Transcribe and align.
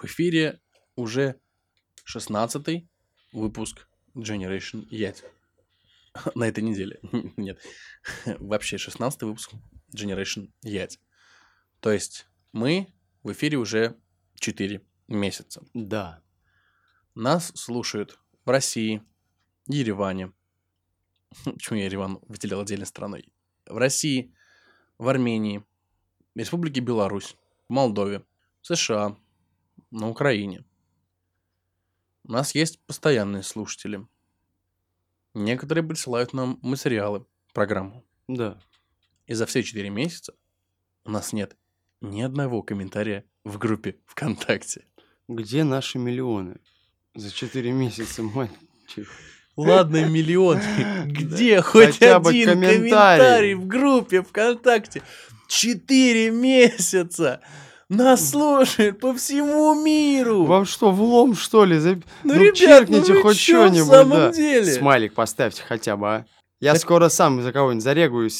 В 0.00 0.06
эфире 0.06 0.62
уже 0.96 1.38
16 2.04 2.88
выпуск 3.34 3.86
Generation 4.14 4.88
Yet. 4.88 5.22
На 6.34 6.44
этой 6.48 6.64
неделе. 6.64 7.00
Нет. 7.36 7.60
Вообще 8.38 8.78
16 8.78 9.22
выпуск 9.24 9.52
Generation 9.94 10.50
Yet. 10.64 10.92
То 11.80 11.92
есть 11.92 12.26
мы 12.52 12.86
в 13.22 13.32
эфире 13.32 13.58
уже 13.58 13.94
4 14.36 14.80
месяца. 15.08 15.62
Да. 15.74 16.22
Нас 17.14 17.52
слушают 17.54 18.18
в 18.46 18.48
России, 18.48 19.02
Ереване. 19.66 20.32
Почему 21.44 21.78
я 21.78 21.84
Ереван 21.84 22.20
выделил 22.26 22.60
отдельной 22.60 22.86
страной? 22.86 23.28
В 23.66 23.76
России, 23.76 24.34
в 24.96 25.06
Армении, 25.08 25.62
Республике 26.34 26.80
Беларусь, 26.80 27.36
в 27.68 27.72
Молдове, 27.74 28.24
США, 28.62 29.18
на 29.90 30.08
Украине. 30.08 30.64
У 32.24 32.32
нас 32.32 32.54
есть 32.54 32.80
постоянные 32.86 33.42
слушатели. 33.42 34.06
Некоторые 35.34 35.84
присылают 35.84 36.32
нам 36.32 36.58
материалы, 36.62 37.24
программу. 37.52 38.04
Да. 38.28 38.58
И 39.26 39.34
за 39.34 39.46
все 39.46 39.62
4 39.62 39.88
месяца 39.90 40.34
у 41.04 41.10
нас 41.10 41.32
нет 41.32 41.56
ни 42.00 42.22
одного 42.22 42.62
комментария 42.62 43.24
в 43.44 43.58
группе 43.58 43.96
ВКонтакте. 44.06 44.86
Где 45.28 45.64
наши 45.64 45.98
миллионы? 45.98 46.56
За 47.14 47.30
4 47.30 47.72
месяца, 47.72 48.22
мальчик. 48.22 49.08
Ладно, 49.56 50.08
миллион. 50.08 50.60
Где 51.06 51.60
хоть 51.60 51.98
Хотя 51.98 52.16
один 52.16 52.48
комментарий. 52.48 52.90
комментарий 52.90 53.54
в 53.54 53.66
группе 53.66 54.22
ВКонтакте? 54.22 55.02
Четыре 55.48 56.30
месяца! 56.30 57.40
Нас 57.90 58.30
слушают 58.30 59.00
по 59.00 59.12
всему 59.14 59.74
миру! 59.74 60.44
Вам 60.44 60.64
что, 60.64 60.92
влом, 60.92 61.34
что 61.34 61.64
ли? 61.64 61.76
За- 61.80 62.00
Ну, 62.22 62.34
ребят, 62.34 62.44
ну 62.48 62.54
черкните 62.54 63.12
вы 63.14 63.22
хоть 63.22 63.36
чё 63.36 63.64
в 63.64 63.66
что-нибудь, 63.66 63.90
самом 63.90 64.18
да. 64.18 64.32
деле? 64.32 64.72
Смайлик 64.72 65.12
поставьте 65.12 65.62
хотя 65.68 65.96
бы, 65.96 66.06
а. 66.06 66.24
Я 66.60 66.74
Так- 66.74 66.82
скоро 66.82 67.08
сам 67.08 67.42
за 67.42 67.52
кого-нибудь 67.52 67.82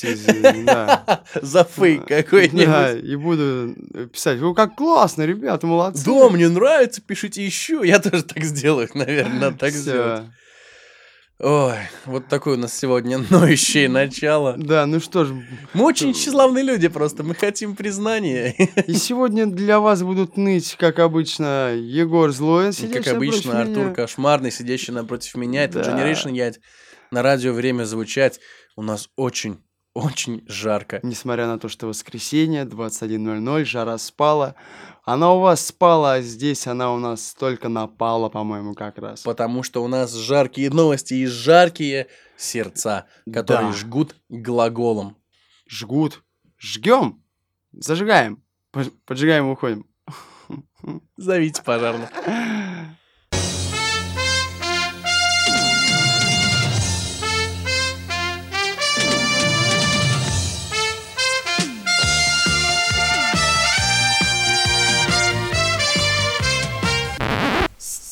из... 0.05 0.25
Да. 0.65 1.25
За 1.43 1.65
фейк 1.65 2.07
какой-нибудь. 2.07 2.65
Да, 2.67 2.93
и 2.93 3.17
буду 3.17 3.75
писать. 4.13 4.39
Вы 4.39 4.55
как 4.55 4.77
классно, 4.77 5.23
ребята, 5.25 5.67
молодцы. 5.67 6.05
Да, 6.05 6.29
мне 6.29 6.49
нравится, 6.49 7.03
пишите 7.03 7.45
еще. 7.45 7.81
Я 7.83 7.99
тоже 7.99 8.23
так 8.23 8.45
сделаю, 8.45 8.89
наверное, 8.95 9.41
надо 9.41 9.59
так 9.59 9.73
сделать. 9.73 10.23
Ой, 11.43 11.75
вот 12.05 12.29
такое 12.29 12.57
у 12.57 12.59
нас 12.59 12.77
сегодня 12.77 13.19
ноющее 13.31 13.89
начало. 13.89 14.57
Да, 14.59 14.85
ну 14.85 15.01
что 15.01 15.25
ж, 15.25 15.33
Мы 15.73 15.85
очень 15.85 16.13
тщеславные 16.13 16.63
люди 16.63 16.89
просто, 16.89 17.23
мы 17.23 17.35
хотим 17.35 17.77
признания. 17.77 18.51
и 18.87 18.93
сегодня 18.93 19.47
для 19.47 19.81
вас 19.81 20.03
будут 20.03 20.37
ныть, 20.37 20.77
как 20.79 20.99
обычно, 20.99 21.73
Егор 21.75 22.31
сидящий 22.73 23.03
Как 23.03 23.15
обычно, 23.15 23.55
напротив 23.55 23.69
меня. 23.71 23.81
Артур 23.81 23.95
Кошмарный, 23.95 24.51
сидящий 24.51 24.93
напротив 24.93 25.35
меня. 25.37 25.65
Это 25.65 25.83
Да. 25.83 25.93
Generation 25.99 26.35
Ять. 26.35 26.61
На 27.11 27.23
радио 27.23 27.53
время 27.55 27.85
звучать. 27.85 28.39
У 28.77 28.83
нас 28.83 29.09
очень, 29.17 29.65
очень 29.95 30.43
жарко. 30.47 31.01
Несмотря 31.03 31.47
на 31.47 31.59
то, 31.59 31.69
что 31.69 31.87
воскресенье, 31.87 32.65
21.00, 32.65 33.65
жара 33.65 33.99
спала. 33.99 34.55
Она 35.05 35.33
у 35.33 35.41
вас 35.41 35.67
спала, 35.67 36.15
а 36.15 36.21
здесь 36.21 36.67
она 36.67 36.93
у 36.93 36.99
нас 36.99 37.35
только 37.35 37.69
напала, 37.69 38.29
по-моему, 38.29 38.75
как 38.75 38.99
раз. 38.99 39.23
Потому 39.23 39.63
что 39.63 39.83
у 39.83 39.89
нас 39.89 40.15
жаркие 40.15 40.71
новости 40.71 41.15
и 41.15 41.27
жаркие 41.27 42.07
сердца, 42.37 43.07
которые 43.33 43.71
Да. 43.73 43.77
жгут 43.77 44.15
глаголом. 44.29 45.17
Жгут. 45.69 46.23
Жгем. 46.59 47.23
Зажигаем. 47.73 48.43
Поджигаем 49.07 49.49
и 49.49 49.53
уходим. 49.53 49.87
Зовите 51.17 51.63
пожарных. 51.63 52.11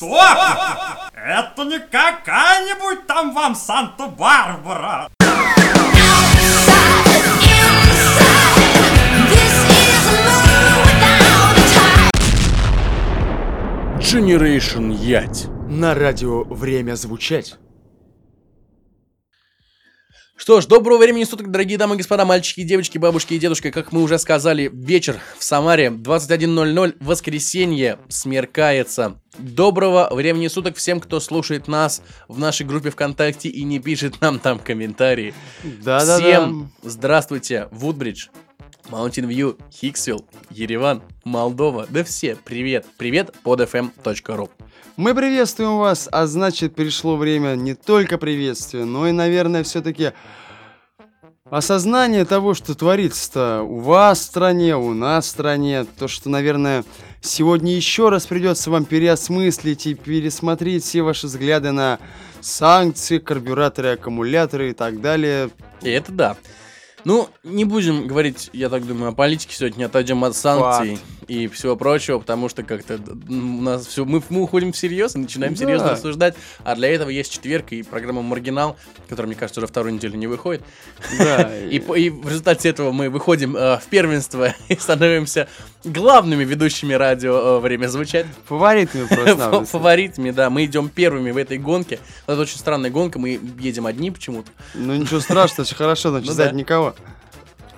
Стоп! 0.09 0.21
Это 1.13 1.63
не 1.65 1.79
какая-нибудь 1.79 3.05
там 3.05 3.31
вам 3.31 3.53
Санта-Барбара. 3.53 5.07
Generation 13.99 14.91
Ять. 14.91 15.45
На 15.69 15.93
радио 15.93 16.43
время 16.43 16.95
звучать. 16.95 17.59
Что 20.39 20.61
ж, 20.61 20.67
доброго 20.67 20.99
времени 20.99 21.25
суток, 21.25 21.51
дорогие 21.51 21.77
дамы 21.77 21.95
и 21.95 21.97
господа, 21.97 22.23
мальчики, 22.23 22.63
девочки, 22.63 22.97
бабушки 22.97 23.33
и 23.33 23.39
дедушки. 23.39 23.71
Как 23.71 23.91
мы 23.91 24.01
уже 24.01 24.17
сказали, 24.17 24.71
вечер 24.73 25.19
в 25.37 25.43
Самаре, 25.43 25.87
21.00, 25.87 26.95
воскресенье, 27.01 27.99
смеркается. 28.07 29.19
Доброго 29.37 30.07
времени 30.13 30.47
суток 30.47 30.77
всем, 30.77 31.01
кто 31.01 31.19
слушает 31.19 31.67
нас 31.67 32.01
в 32.29 32.39
нашей 32.39 32.65
группе 32.65 32.89
ВКонтакте 32.89 33.49
и 33.49 33.65
не 33.65 33.79
пишет 33.79 34.21
нам 34.21 34.39
там 34.39 34.59
комментарии. 34.59 35.33
Да-да-да. 35.61 36.19
Всем 36.19 36.71
здравствуйте, 36.83 37.67
Вудбридж, 37.71 38.27
Маунтин 38.87 39.27
Вью, 39.27 39.57
Хиксвилл, 39.73 40.25
Ереван, 40.51 41.01
Молдова, 41.25 41.85
да 41.89 42.05
все, 42.05 42.37
привет, 42.45 42.85
привет 42.97 43.33
под 43.43 43.59
fm.ru. 43.59 44.49
Мы 44.99 45.15
приветствуем 45.15 45.77
вас, 45.77 46.09
а 46.11 46.27
значит, 46.27 46.75
пришло 46.75 47.15
время 47.15 47.55
не 47.55 47.73
только 47.73 48.17
приветствия, 48.17 48.83
но 48.83 49.07
и, 49.07 49.13
наверное, 49.13 49.63
все-таки 49.63 50.11
осознание 51.49 52.25
того, 52.25 52.53
что 52.53 52.75
творится-то 52.75 53.61
у 53.63 53.79
вас 53.79 54.19
в 54.19 54.23
стране, 54.23 54.75
у 54.75 54.93
нас 54.93 55.23
в 55.23 55.29
стране. 55.29 55.85
То, 55.97 56.09
что, 56.09 56.27
наверное, 56.27 56.83
сегодня 57.21 57.73
еще 57.73 58.09
раз 58.09 58.25
придется 58.25 58.71
вам 58.71 58.83
переосмыслить 58.83 59.87
и 59.87 59.93
пересмотреть 59.93 60.83
все 60.83 61.01
ваши 61.01 61.27
взгляды 61.27 61.71
на 61.71 61.97
санкции, 62.41 63.19
карбюраторы, 63.19 63.93
аккумуляторы 63.93 64.71
и 64.71 64.73
так 64.73 64.99
далее. 64.99 65.49
И 65.81 65.89
это 65.89 66.11
да. 66.11 66.35
Ну, 67.05 67.29
не 67.43 67.65
будем 67.65 68.07
говорить, 68.07 68.49
я 68.53 68.69
так 68.69 68.85
думаю, 68.85 69.09
о 69.09 69.13
политике 69.13 69.55
сегодня, 69.55 69.85
отойдем 69.85 70.23
от 70.23 70.35
санкций 70.35 70.99
и 71.27 71.47
всего 71.47 71.75
прочего, 71.75 72.19
потому 72.19 72.49
что 72.49 72.63
как-то 72.63 72.99
у 73.29 73.33
нас 73.61 73.85
все, 73.85 74.03
мы, 74.03 74.21
мы 74.29 74.41
уходим 74.41 74.71
всерьез 74.71 75.15
и 75.15 75.19
начинаем 75.19 75.53
Да. 75.53 75.59
серьезно 75.59 75.91
рассуждать, 75.91 76.35
а 76.63 76.75
для 76.75 76.89
этого 76.93 77.09
есть 77.09 77.31
четверг 77.31 77.71
и 77.71 77.83
программа 77.83 78.21
«Маргинал», 78.23 78.77
которая, 79.07 79.27
мне 79.27 79.35
кажется, 79.35 79.59
уже 79.59 79.67
вторую 79.67 79.93
неделю 79.93 80.17
не 80.17 80.27
выходит. 80.27 80.61
Да, 81.17 81.55
И, 81.69 81.77
и 81.77 82.09
в 82.09 82.27
результате 82.27 82.69
этого 82.69 82.91
мы 82.91 83.09
выходим 83.09 83.55
э, 83.55 83.77
в 83.77 83.85
первенство 83.89 84.53
и 84.69 84.75
становимся 84.75 85.47
главными 85.83 86.43
ведущими 86.43 86.93
радио 86.93 87.57
э, 87.57 87.59
«Время 87.59 87.87
звучать». 87.87 88.25
фаворитами 88.47 89.05
Фа- 89.05 89.15
просто. 89.15 89.65
Фаворитами, 89.65 90.31
да. 90.31 90.49
Мы 90.49 90.65
идем 90.65 90.89
первыми 90.89 91.29
в 91.31 91.37
этой 91.37 91.59
гонке. 91.59 91.99
Это 92.25 92.39
очень 92.41 92.57
странная 92.57 92.89
гонка, 92.89 93.19
мы 93.19 93.39
едем 93.59 93.85
одни 93.85 94.09
почему-то. 94.11 94.49
Ну 94.73 94.95
ничего 94.95 95.19
страшного, 95.19 95.65
все 95.65 95.75
хорошо, 95.75 96.09
значит, 96.09 96.29
Ну 96.29 96.35
да. 96.35 96.51
никого. 96.51 96.88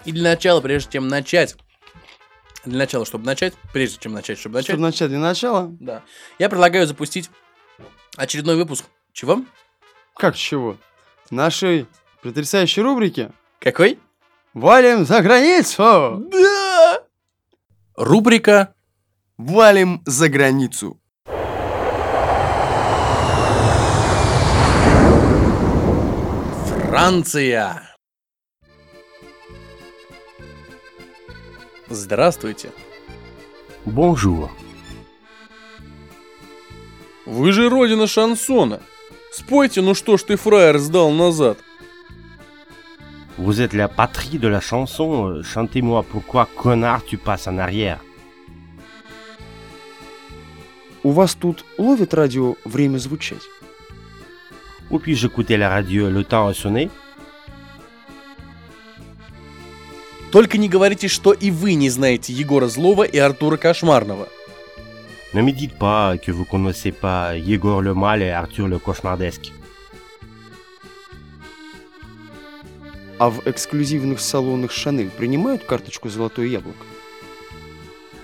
И 0.05 0.11
для 0.11 0.31
начала, 0.31 0.61
прежде 0.61 0.91
чем 0.93 1.07
начать, 1.07 1.55
для 2.65 2.79
начала, 2.79 3.05
чтобы 3.05 3.25
начать, 3.25 3.53
прежде 3.73 3.97
чем 3.99 4.13
начать, 4.13 4.39
чтобы 4.39 4.55
начать, 4.55 4.69
Чтобы 4.69 4.83
начать 4.83 5.09
для 5.09 5.19
начала, 5.19 5.67
да, 5.79 6.03
я 6.39 6.49
предлагаю 6.49 6.87
запустить 6.87 7.29
очередной 8.15 8.55
выпуск. 8.55 8.85
Чего? 9.13 9.43
как 10.15 10.35
чего? 10.35 10.77
Нашей 11.31 11.87
потрясающей 12.21 12.81
рубрики 12.81 13.31
Какой? 13.59 13.99
«Валим 14.53 15.05
за 15.05 15.21
границу!» 15.21 16.27
Да! 16.29 17.03
Рубрика 17.95 18.73
«Валим 19.37 20.01
за 20.05 20.27
границу!» 20.27 20.99
Франция. 26.89 27.90
Здравствуйте. 31.91 32.71
Bonjour. 33.85 34.49
Вы 37.25 37.51
же 37.51 37.69
родина 37.69 38.07
шансона. 38.07 38.79
Спойте, 39.33 39.81
ну 39.81 39.93
что 39.93 40.15
ж 40.15 40.23
ты, 40.23 40.35
фраер, 40.37 40.77
сдал 40.77 41.11
назад. 41.11 41.57
Vous 43.37 43.59
êtes 43.59 43.73
la 43.73 43.89
patrie 43.89 44.37
de 44.37 44.47
la 44.47 44.61
chanson. 44.61 45.27
euh, 45.27 45.43
Chantez-moi 45.43 46.03
pourquoi, 46.03 46.47
connard, 46.55 47.03
tu 47.05 47.17
passes 47.17 47.47
en 47.47 47.57
arrière. 47.57 47.99
У 51.03 51.11
вас 51.11 51.33
тут 51.35 51.65
ловит 51.77 52.13
радио 52.13 52.55
время 52.63 52.99
звучать? 52.99 53.41
Ou 54.89 54.99
puis-je 54.99 55.27
écouter 55.27 55.57
la 55.57 55.69
radio 55.69 56.09
Le 56.09 56.23
temps 56.23 56.47
a 56.47 56.53
sonné 56.53 56.89
Только 60.31 60.57
не 60.57 60.69
говорите, 60.69 61.07
что 61.09 61.33
и 61.33 61.51
вы 61.51 61.73
не 61.73 61.89
знаете 61.89 62.31
Егора 62.31 62.67
Злова 62.67 63.03
и 63.03 63.17
Артура 63.17 63.57
Кошмарного. 63.57 64.29
Ne 65.33 65.41
me 65.41 65.51
dites 65.51 65.77
pas 65.77 66.17
que 66.17 66.31
vous 66.31 66.45
connaissez 66.45 66.91
pas 66.91 67.35
Yegor 67.37 67.81
le 67.81 67.93
Mal 67.93 68.21
et 68.21 68.31
Arthur 68.31 68.67
le 68.67 68.79
Cauchemardesque. 68.79 69.51
А 73.17 73.29
в 73.29 73.45
эксклюзивных 73.45 74.19
салонах 74.19 74.71
Шанель 74.71 75.11
принимают 75.11 75.63
карточку 75.63 76.09
«Золотое 76.09 76.47
яблоко»? 76.47 76.85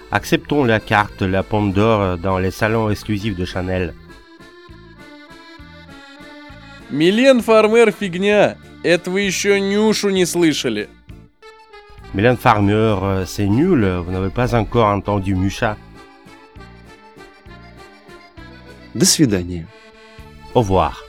Acceptons 0.09 0.63
la 0.63 0.79
carte 0.79 1.21
La 1.21 1.43
Pomme 1.43 1.71
d'Or 1.71 2.17
dans 2.17 2.39
les 2.39 2.51
salons 2.51 2.89
exclusifs 2.89 3.35
de 3.35 3.45
Chanel. 3.45 3.93
Милен 6.89 7.41
Фармер 7.41 7.91
фигня. 7.91 8.57
Это 8.83 9.11
вы 9.11 9.21
еще 9.21 9.59
Нюшу 9.59 10.09
не 10.09 10.25
слышали. 10.25 10.89
Mylène 12.17 12.35
Farmer, 12.35 12.73
euh, 13.03 13.25
c'est 13.27 13.45
nul, 13.45 13.85
vous 14.03 14.11
n'avez 14.11 14.31
pas 14.31 14.55
encore 14.55 14.87
entendu 14.87 15.35
Mucha. 15.35 15.77
До 18.95 19.05
свидания. 19.05 19.67
Au 20.55 20.61
revoir. 20.61 21.03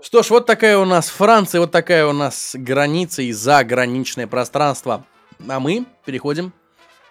Что 0.00 0.22
ж, 0.22 0.30
вот 0.30 0.46
такая 0.46 0.78
у 0.78 0.86
нас 0.86 1.10
Франция, 1.10 1.60
вот 1.60 1.70
такая 1.70 2.06
у 2.06 2.12
нас 2.14 2.52
граница 2.58 3.20
и 3.20 3.30
заграничное 3.32 4.26
пространство. 4.26 5.04
А 5.46 5.60
мы 5.60 5.84
переходим 6.06 6.54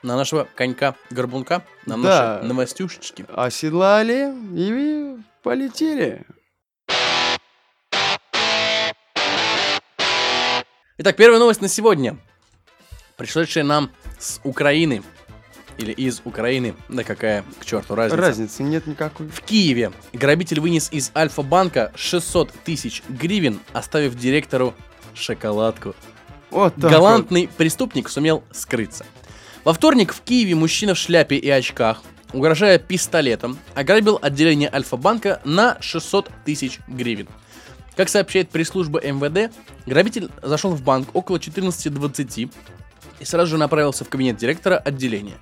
на 0.02 0.16
нашего 0.18 0.48
конька-горбунка, 0.56 1.62
на 1.86 1.96
Да. 1.98 2.38
наши 2.40 2.48
новостюшечки. 2.48 3.26
Оседлали 3.36 4.34
и 4.56 5.16
полетели. 5.44 6.26
Итак, 11.04 11.16
первая 11.16 11.40
новость 11.40 11.62
на 11.62 11.68
сегодня. 11.68 12.16
Пришедшая 13.18 13.64
нам 13.64 13.90
с 14.20 14.40
Украины. 14.44 15.02
Или 15.80 15.94
из 15.94 16.22
Украины. 16.26 16.76
Да 16.90 17.04
какая 17.04 17.44
к 17.60 17.66
черту 17.66 17.96
разница. 17.96 18.22
Разницы 18.22 18.62
нет 18.62 18.86
никакой. 18.86 19.28
В 19.30 19.42
Киеве 19.42 19.94
грабитель 20.14 20.60
вынес 20.60 20.90
из 20.92 21.12
Альфа-банка 21.16 21.92
600 21.96 22.52
тысяч 22.66 23.02
гривен, 23.10 23.62
оставив 23.74 24.14
директору 24.14 24.76
шоколадку. 25.16 25.96
Вот 26.52 26.76
так 26.76 26.92
Галантный 26.92 27.50
преступник 27.58 28.08
сумел 28.08 28.44
скрыться. 28.52 29.04
Во 29.64 29.74
вторник 29.74 30.14
в 30.14 30.22
Киеве 30.22 30.54
мужчина 30.54 30.94
в 30.94 31.00
шляпе 31.00 31.38
и 31.38 31.50
очках, 31.50 32.04
угрожая 32.32 32.78
пистолетом, 32.78 33.58
ограбил 33.74 34.20
отделение 34.22 34.70
Альфа-банка 34.72 35.42
на 35.46 35.82
600 35.82 36.30
тысяч 36.46 36.78
гривен. 36.88 37.28
Как 37.96 38.10
сообщает 38.10 38.50
пресс-служба 38.50 39.00
МВД, 39.02 39.54
грабитель 39.86 40.30
зашел 40.42 40.72
в 40.72 40.82
банк 40.82 41.10
около 41.14 41.38
14.20 41.38 42.52
и 43.20 43.26
сразу 43.26 43.52
же 43.52 43.58
направился 43.58 44.06
в 44.06 44.10
кабинет 44.10 44.38
директора 44.38 44.78
отделения. 44.78 45.38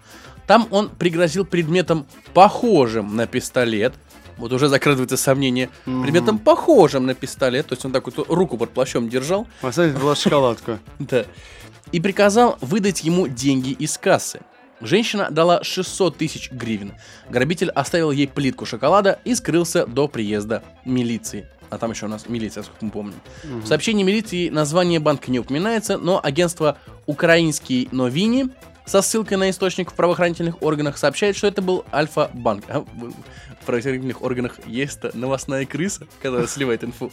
Там 0.47 0.67
он 0.71 0.89
пригрозил 0.89 1.45
предметом, 1.45 2.07
похожим 2.33 3.15
на 3.15 3.27
пистолет, 3.27 3.93
вот 4.37 4.51
уже 4.51 4.67
закрадывается 4.67 5.15
сомнение, 5.17 5.69
Мгм. 5.85 6.01
предметом 6.01 6.39
похожим 6.39 7.05
на 7.05 7.13
пистолет, 7.13 7.67
то 7.67 7.73
есть 7.73 7.85
он 7.85 7.91
так 7.91 8.05
вот 8.05 8.27
руку 8.29 8.57
под 8.57 8.71
плащом 8.71 9.09
держал. 9.09 9.47
Поставить 9.61 9.93
была 9.93 10.15
шоколадка. 10.15 10.79
да. 10.99 11.25
И 11.91 11.99
приказал 11.99 12.57
выдать 12.61 13.03
ему 13.03 13.27
деньги 13.27 13.71
из 13.71 13.97
кассы. 13.97 14.41
Женщина 14.81 15.27
дала 15.29 15.63
600 15.63 16.17
тысяч 16.17 16.51
гривен. 16.51 16.93
Грабитель 17.29 17.69
оставил 17.69 18.11
ей 18.11 18.27
плитку 18.27 18.65
шоколада 18.65 19.19
и 19.25 19.35
скрылся 19.35 19.85
до 19.85 20.07
приезда 20.07 20.63
милиции. 20.85 21.47
А 21.69 21.77
там 21.77 21.91
еще 21.91 22.05
у 22.05 22.09
нас 22.09 22.27
милиция, 22.27 22.63
сколько 22.63 22.85
мы 22.85 22.91
помним. 22.91 23.19
В 23.43 23.65
сообщении 23.65 24.03
милиции 24.03 24.49
название 24.49 24.99
банка 24.99 25.31
не 25.31 25.39
упоминается, 25.39 25.97
но 25.97 26.19
агентство 26.23 26.77
«Украинские 27.05 27.87
новини» 27.91 28.49
со 28.85 29.03
ссылкой 29.03 29.37
на 29.37 29.51
источник 29.51 29.91
в 29.91 29.93
правоохранительных 29.93 30.63
органах 30.63 30.97
сообщает, 30.97 31.35
что 31.35 31.45
это 31.45 31.61
был 31.61 31.85
Альфа-банк. 31.93 32.63
А 32.69 32.83
правоохранительных 33.69 34.23
органах 34.23 34.59
есть 34.65 34.99
новостная 35.13 35.63
крыса, 35.67 36.07
которая 36.23 36.47
сливает 36.47 36.83
инфу. 36.83 37.11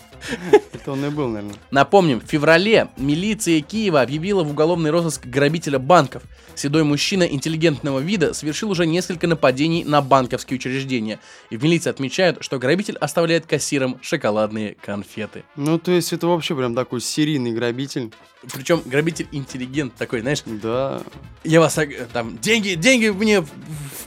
Это 0.72 0.92
он 0.92 1.04
и 1.04 1.10
был, 1.10 1.28
наверное. 1.28 1.54
Напомним, 1.70 2.20
в 2.20 2.24
феврале 2.24 2.88
милиция 2.96 3.60
Киева 3.60 4.00
объявила 4.00 4.42
в 4.42 4.50
уголовный 4.52 4.90
розыск 4.90 5.26
грабителя 5.26 5.78
банков. 5.78 6.22
Седой 6.54 6.84
мужчина 6.84 7.24
интеллигентного 7.24 7.98
вида 7.98 8.32
совершил 8.32 8.70
уже 8.70 8.86
несколько 8.86 9.26
нападений 9.26 9.84
на 9.84 10.00
банковские 10.00 10.56
учреждения. 10.56 11.20
И 11.50 11.58
в 11.58 11.62
милиции 11.62 11.90
отмечают, 11.90 12.38
что 12.42 12.58
грабитель 12.58 12.96
оставляет 12.96 13.44
кассирам 13.44 13.98
шоколадные 14.00 14.76
конфеты. 14.82 15.44
Ну, 15.56 15.78
то 15.78 15.92
есть 15.92 16.14
это 16.14 16.26
вообще 16.26 16.56
прям 16.56 16.74
такой 16.74 17.02
серийный 17.02 17.52
грабитель. 17.52 18.12
Причем 18.54 18.80
грабитель 18.86 19.28
интеллигент 19.32 19.94
такой, 19.96 20.20
знаешь, 20.22 20.42
Да. 20.46 21.02
я 21.44 21.60
вас 21.60 21.78
там 22.14 22.38
деньги, 22.38 22.74
деньги 22.74 23.08
мне 23.08 23.42
в, 23.42 23.48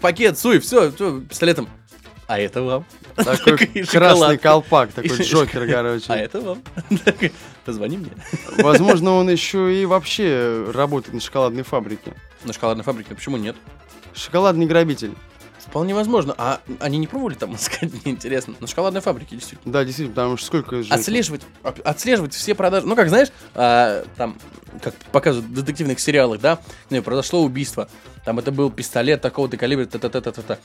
пакет, 0.01 0.39
суй, 0.39 0.57
все, 0.59 0.91
пистолетом. 0.91 1.69
А 2.29 2.37
это 2.37 2.61
вам. 2.61 2.85
Такой 3.15 3.57
красный 3.91 4.37
колпак, 4.37 4.91
такой 4.93 5.17
Джокер, 5.17 5.63
А 5.63 5.67
короче. 5.67 6.13
это 6.13 6.39
вам. 6.39 6.61
Позвони 7.65 7.97
мне. 7.97 8.11
Возможно, 8.59 9.13
он 9.13 9.31
еще 9.31 9.73
и 9.75 9.83
вообще 9.85 10.69
работает 10.71 11.15
на 11.15 11.21
шоколадной 11.21 11.63
фабрике. 11.63 12.13
На 12.43 12.53
шоколадной 12.53 12.83
фабрике, 12.83 13.15
почему 13.15 13.37
нет? 13.37 13.55
Шоколадный 14.13 14.67
грабитель. 14.67 15.15
Вполне 15.69 15.93
возможно. 15.93 16.33
А 16.37 16.61
они 16.79 16.97
не 16.97 17.05
пробовали 17.07 17.35
там 17.35 17.55
искать? 17.55 17.91
Мне 18.03 18.13
интересно. 18.13 18.55
На 18.59 18.67
шоколадной 18.67 19.01
фабрике, 19.01 19.35
действительно. 19.35 19.71
Да, 19.71 19.83
действительно, 19.83 20.15
потому 20.15 20.37
что 20.37 20.47
сколько 20.47 20.81
же... 20.81 20.91
Отслеживать, 20.91 21.41
от- 21.61 21.79
отслеживать 21.81 22.33
все 22.33 22.55
продажи. 22.55 22.87
Ну, 22.87 22.95
как 22.95 23.09
знаешь, 23.09 23.27
а, 23.53 24.03
там, 24.17 24.37
как 24.81 24.95
показывают 25.11 25.49
в 25.49 25.53
детективных 25.53 25.99
сериалах, 25.99 26.41
да, 26.41 26.59
не, 26.89 27.01
произошло 27.01 27.43
убийство. 27.43 27.87
Там 28.25 28.39
это 28.39 28.51
был 28.51 28.71
пистолет 28.71 29.21
такого-то 29.21 29.57
калибра, 29.57 29.85
та-та-та-та-та. 29.85 30.57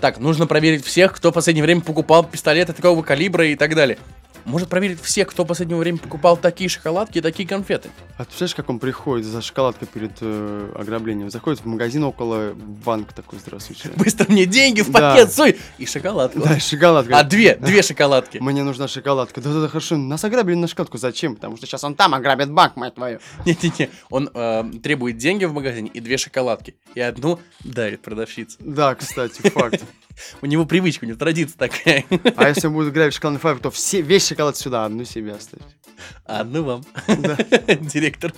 Так, 0.00 0.18
нужно 0.18 0.46
проверить 0.46 0.84
всех, 0.84 1.12
кто 1.12 1.30
в 1.30 1.34
последнее 1.34 1.64
время 1.64 1.80
покупал 1.80 2.24
пистолеты 2.24 2.72
такого 2.72 3.02
калибра 3.02 3.46
и 3.46 3.56
так 3.56 3.74
далее. 3.74 3.98
Может 4.44 4.68
проверить 4.68 5.00
всех, 5.00 5.28
кто 5.28 5.44
в 5.44 5.46
последнее 5.46 5.78
время 5.78 5.98
покупал 5.98 6.36
такие 6.36 6.68
шоколадки 6.68 7.18
и 7.18 7.20
такие 7.20 7.48
конфеты. 7.48 7.90
А 8.16 8.24
ты 8.24 8.28
представляешь, 8.28 8.54
как 8.54 8.70
он 8.70 8.78
приходит 8.78 9.26
за 9.26 9.40
шоколадкой 9.42 9.88
перед 9.88 10.12
э, 10.20 10.72
ограблением? 10.76 11.30
Заходит 11.30 11.60
в 11.60 11.66
магазин 11.66 12.04
около 12.04 12.52
банка 12.54 13.14
такой, 13.14 13.38
здравствуйте. 13.38 13.90
Быстро 13.96 14.26
мне 14.30 14.46
деньги 14.46 14.80
в 14.80 14.90
Да. 14.90 15.12
пакет, 15.14 15.32
суй! 15.32 15.56
И 15.78 15.86
шоколадку. 15.86 16.40
Да, 16.40 16.58
шоколадка. 16.58 17.18
А 17.18 17.24
две, 17.24 17.56
две 17.56 17.82
шоколадки. 17.82 18.38
Мне 18.38 18.62
нужна 18.62 18.88
шоколадка. 18.88 19.40
Да-да-да, 19.40 19.68
хорошо. 19.68 19.96
Нас 19.96 20.24
ограбили 20.24 20.56
на 20.56 20.68
шоколадку. 20.68 20.98
Зачем? 20.98 21.34
Потому 21.36 21.56
что 21.56 21.66
сейчас 21.66 21.84
он 21.84 21.94
там 21.94 22.14
ограбит 22.14 22.50
банк, 22.50 22.76
мать 22.76 22.94
твою. 22.94 23.20
Не-не-не, 23.44 23.90
он 24.10 24.30
э, 24.34 24.64
требует 24.82 25.16
деньги 25.16 25.44
в 25.44 25.52
магазине 25.52 25.90
и 25.92 26.00
две 26.00 26.16
шоколадки. 26.18 26.74
И 26.94 27.00
одну 27.00 27.38
дарит 27.60 28.02
продавщице. 28.02 28.56
Да, 28.60 28.94
кстати, 28.94 29.40
факт. 29.50 29.82
У 30.42 30.46
него 30.46 30.66
привычка, 30.66 31.04
у 31.04 31.08
него 31.08 31.16
традиция 31.18 31.56
такая. 31.56 32.04
А 32.36 32.48
если 32.48 32.66
он 32.66 32.74
будет 32.74 32.92
грабить 32.92 33.14
шоколадный 33.14 33.40
фабрик, 33.40 33.62
то 33.62 33.70
все, 33.70 34.02
весь 34.02 34.26
шоколад 34.32 34.56
сюда, 34.56 34.84
одну 34.84 35.04
себе 35.04 35.32
оставить. 35.32 35.66
А 36.26 36.40
одну 36.40 36.64
вам. 36.64 36.84
Директор. 37.06 38.32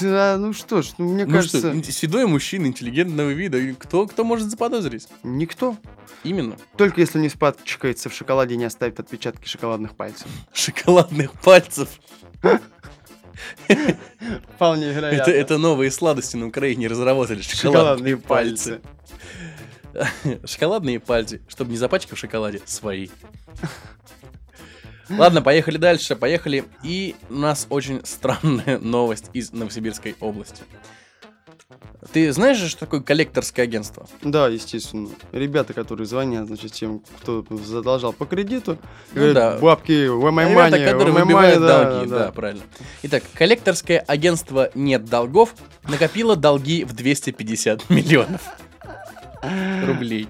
Да, 0.00 0.36
ну 0.38 0.52
что 0.52 0.82
ж, 0.82 0.92
ну 0.98 1.08
мне 1.14 1.24
Ну 1.24 1.32
кажется, 1.32 1.58
что, 1.82 1.92
седой 1.92 2.26
мужчина 2.26 2.66
интеллигентного 2.66 3.30
вида. 3.30 3.58
Кто, 3.78 4.06
кто 4.06 4.24
может 4.24 4.50
заподозрить? 4.50 5.08
никто. 5.22 5.76
Именно. 6.24 6.56
Только 6.76 7.00
если 7.00 7.20
не 7.20 7.28
испачкается 7.28 8.08
в 8.08 8.14
шоколаде 8.14 8.54
и 8.54 8.56
не 8.58 8.64
оставит 8.64 8.98
отпечатки 8.98 9.46
шоколадных 9.46 9.94
пальцев. 9.94 10.26
Шоколадных 10.52 11.32
пальцев. 11.40 11.88
Вполне 14.54 14.86
Это, 14.86 14.96
вероятно. 14.96 15.30
это 15.30 15.58
новые 15.58 15.90
сладости 15.90 16.36
на 16.36 16.46
Украине 16.46 16.88
разработали. 16.88 17.42
шоколадные 17.42 18.16
Шоколадные 18.16 18.16
пальцы. 18.16 18.80
Шоколадные 20.46 21.00
пальцы, 21.00 21.42
чтобы 21.48 21.70
не 21.70 21.76
запачкав 21.76 22.16
в 22.18 22.20
шоколаде, 22.20 22.60
свои. 22.64 23.08
Ладно, 25.08 25.42
поехали 25.42 25.76
дальше, 25.76 26.16
поехали. 26.16 26.64
И 26.82 27.14
у 27.30 27.34
нас 27.34 27.66
очень 27.70 28.00
странная 28.04 28.78
новость 28.80 29.30
из 29.32 29.52
Новосибирской 29.52 30.16
области. 30.20 30.62
Ты 32.12 32.32
знаешь 32.32 32.56
же, 32.58 32.68
что 32.68 32.80
такое 32.80 33.00
коллекторское 33.00 33.64
агентство? 33.64 34.06
Да, 34.22 34.46
естественно. 34.48 35.08
Ребята, 35.32 35.72
которые 35.72 36.06
звонят, 36.06 36.46
значит, 36.46 36.72
тем, 36.72 37.02
кто 37.20 37.44
задолжал 37.50 38.12
по 38.12 38.26
кредиту, 38.26 38.78
Ну 39.12 39.14
говорят, 39.20 39.34
да. 39.34 39.58
бабки, 39.58 39.92
my 39.92 40.48
Ребята, 40.50 40.76
money, 40.76 40.84
которые 40.84 41.12
в 41.12 41.16
my 41.16 41.26
money, 41.26 41.58
да, 41.58 41.84
долги, 41.84 42.10
да, 42.10 42.18
да. 42.26 42.32
правильно. 42.32 42.62
Итак, 43.02 43.24
коллекторское 43.34 43.98
агентство 43.98 44.70
«Нет 44.74 45.04
долгов» 45.06 45.54
накопило 45.88 46.36
долги 46.36 46.84
в 46.84 46.92
250 46.92 47.90
миллионов 47.90 48.42
рублей. 49.84 50.28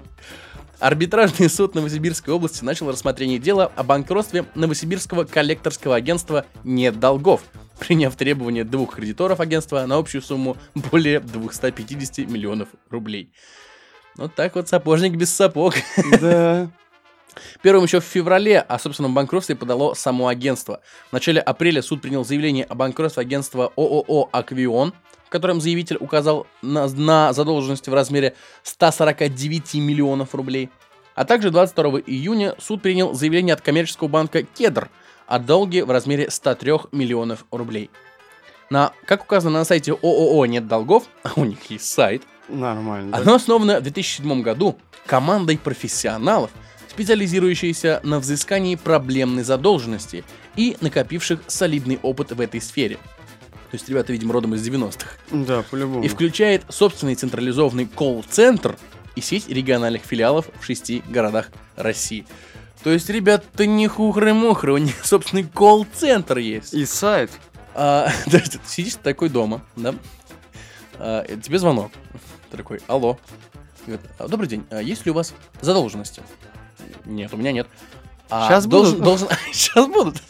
Арбитражный 0.79 1.49
суд 1.49 1.73
Новосибирской 1.73 2.31
области 2.33 2.63
начал 2.63 2.91
рассмотрение 2.91 3.39
дела 3.39 3.71
о 3.75 3.83
банкротстве 3.83 4.45
Новосибирского 4.53 5.23
коллекторского 5.23 5.95
агентства 5.95 6.45
«Нет 6.63 6.99
долгов», 6.99 7.41
приняв 7.79 8.15
требования 8.15 8.63
двух 8.63 8.95
кредиторов 8.95 9.39
агентства 9.39 9.83
на 9.87 9.95
общую 9.95 10.21
сумму 10.21 10.55
более 10.91 11.19
250 11.19 12.29
миллионов 12.29 12.69
рублей. 12.91 13.33
Вот 14.17 14.35
так 14.35 14.53
вот 14.55 14.69
сапожник 14.69 15.15
без 15.15 15.33
сапог. 15.33 15.73
Да. 16.21 16.69
Первым 17.61 17.85
еще 17.85 17.99
в 17.99 18.03
феврале 18.03 18.59
о 18.59 18.79
собственном 18.79 19.13
банкротстве 19.13 19.55
подало 19.55 19.93
само 19.93 20.27
агентство. 20.27 20.81
В 21.09 21.13
начале 21.13 21.41
апреля 21.41 21.81
суд 21.81 22.01
принял 22.01 22.23
заявление 22.25 22.65
о 22.65 22.75
банкротстве 22.75 23.21
агентства 23.21 23.71
ООО 23.75 24.29
«Аквион», 24.31 24.93
в 25.25 25.29
котором 25.29 25.59
заявитель 25.59 25.97
указал 25.99 26.47
на, 26.61 26.87
на 26.87 27.33
задолженность 27.33 27.87
в 27.87 27.93
размере 27.93 28.35
149 28.63 29.75
миллионов 29.75 30.33
рублей. 30.33 30.69
А 31.15 31.25
также 31.25 31.49
22 31.49 32.01
июня 32.05 32.55
суд 32.59 32.81
принял 32.81 33.13
заявление 33.13 33.53
от 33.53 33.61
коммерческого 33.61 34.07
банка 34.07 34.43
«Кедр» 34.43 34.89
о 35.25 35.39
долге 35.39 35.83
в 35.83 35.91
размере 35.91 36.29
103 36.29 36.73
миллионов 36.91 37.45
рублей. 37.51 37.89
На, 38.69 38.91
как 39.05 39.23
указано 39.23 39.59
на 39.59 39.65
сайте 39.65 39.93
ООО 39.93 40.45
«Нет 40.45 40.67
долгов», 40.67 41.03
а 41.23 41.31
у 41.35 41.45
них 41.45 41.71
есть 41.71 41.89
сайт, 41.91 42.23
Нормально. 42.47 43.11
да? 43.11 43.17
оно 43.17 43.35
основано 43.35 43.79
в 43.79 43.83
2007 43.83 44.41
году 44.41 44.77
командой 45.05 45.57
профессионалов, 45.57 46.51
специализирующейся 46.97 47.99
на 48.01 48.19
взыскании 48.19 48.73
проблемной 48.73 49.43
задолженности 49.43 50.23
и 50.55 50.77
накопивших 50.81 51.41
солидный 51.45 51.99
опыт 52.01 52.31
в 52.31 52.41
этой 52.41 52.59
сфере. 52.59 52.95
То 53.69 53.73
есть 53.73 53.87
ребята, 53.87 54.13
видимо, 54.13 54.33
родом 54.33 54.55
из 54.55 54.67
90-х. 54.67 55.07
Да, 55.29 55.61
по-любому. 55.61 56.03
И 56.03 56.07
включает 56.07 56.63
собственный 56.69 57.13
централизованный 57.13 57.85
колл-центр 57.85 58.79
и 59.15 59.21
сеть 59.21 59.47
региональных 59.47 60.01
филиалов 60.01 60.47
в 60.59 60.65
шести 60.65 61.03
городах 61.07 61.51
России. 61.75 62.25
То 62.83 62.89
есть, 62.89 63.11
ребята, 63.11 63.67
не 63.67 63.87
хухры-мухры, 63.87 64.73
у 64.73 64.77
них 64.77 64.95
собственный 65.05 65.43
колл-центр 65.43 66.39
есть. 66.39 66.73
И 66.73 66.83
сайт. 66.87 67.29
А, 67.75 68.09
есть 68.25 68.53
ты 68.53 68.59
сидишь 68.65 68.95
такой 68.95 69.29
дома, 69.29 69.61
да? 69.75 69.93
А, 70.95 71.23
тебе 71.37 71.59
звонок. 71.59 71.91
Ты 72.49 72.57
такой, 72.57 72.79
алло. 72.87 73.19
Говорит, 73.85 74.05
«А, 74.17 74.27
Добрый 74.27 74.49
день, 74.49 74.65
а 74.71 74.81
есть 74.81 75.05
ли 75.05 75.11
у 75.11 75.13
вас 75.13 75.35
задолженности? 75.61 76.23
Нет, 77.05 77.33
у 77.33 77.37
меня 77.37 77.51
нет. 77.51 77.67
«А 78.29 78.47
Щас 78.49 78.65
должен, 78.65 78.93
будут». 78.93 79.05
должен... 79.05 79.27
Сейчас 79.51 79.87
будут. 79.93 80.21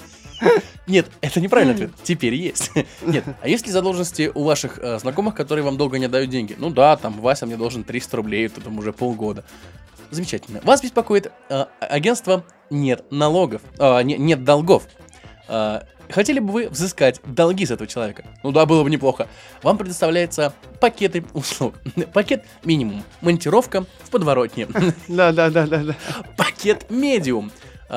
Нет, 0.85 1.07
это 1.21 1.41
неправильный 1.41 1.73
ответ. 1.73 1.91
Теперь 2.03 2.35
есть. 2.35 2.71
Нет, 3.01 3.23
а 3.41 3.47
есть 3.47 3.65
ли 3.65 3.71
задолженности 3.71 4.31
у 4.33 4.43
ваших 4.43 4.77
э, 4.79 4.99
знакомых, 4.99 5.33
которые 5.35 5.63
вам 5.65 5.77
долго 5.77 5.97
не 5.97 6.05
отдают 6.05 6.29
деньги? 6.29 6.55
Ну 6.57 6.69
да, 6.69 6.95
там 6.95 7.19
Вася 7.19 7.45
мне 7.47 7.57
должен 7.57 7.83
300 7.83 8.17
рублей, 8.17 8.45
это 8.45 8.61
там 8.61 8.77
уже 8.77 8.93
полгода. 8.93 9.43
Замечательно. 10.11 10.61
Вас 10.63 10.81
беспокоит 10.81 11.31
э, 11.49 11.65
агентство 11.79 12.45
«Нет 12.69 13.03
налогов», 13.11 13.61
а, 13.79 14.01
не- 14.03 14.17
«Нет 14.17 14.43
долгов». 14.43 14.83
А, 15.49 15.85
Хотели 16.09 16.39
бы 16.39 16.51
вы 16.51 16.69
взыскать 16.69 17.21
долги 17.25 17.65
с 17.65 17.71
этого 17.71 17.87
человека? 17.87 18.25
Ну 18.43 18.51
да, 18.51 18.65
было 18.65 18.83
бы 18.83 18.89
неплохо. 18.89 19.27
Вам 19.63 19.77
предоставляется 19.77 20.53
пакеты 20.79 21.23
услуг. 21.33 21.75
Пакет 22.13 22.45
минимум. 22.63 23.03
Монтировка 23.21 23.85
в 24.03 24.09
подворотне. 24.09 24.67
Да, 25.07 25.31
да, 25.31 25.49
да, 25.49 25.65
да, 25.65 25.83
да. 25.83 25.95
Пакет 26.35 26.89
медиум. 26.89 27.51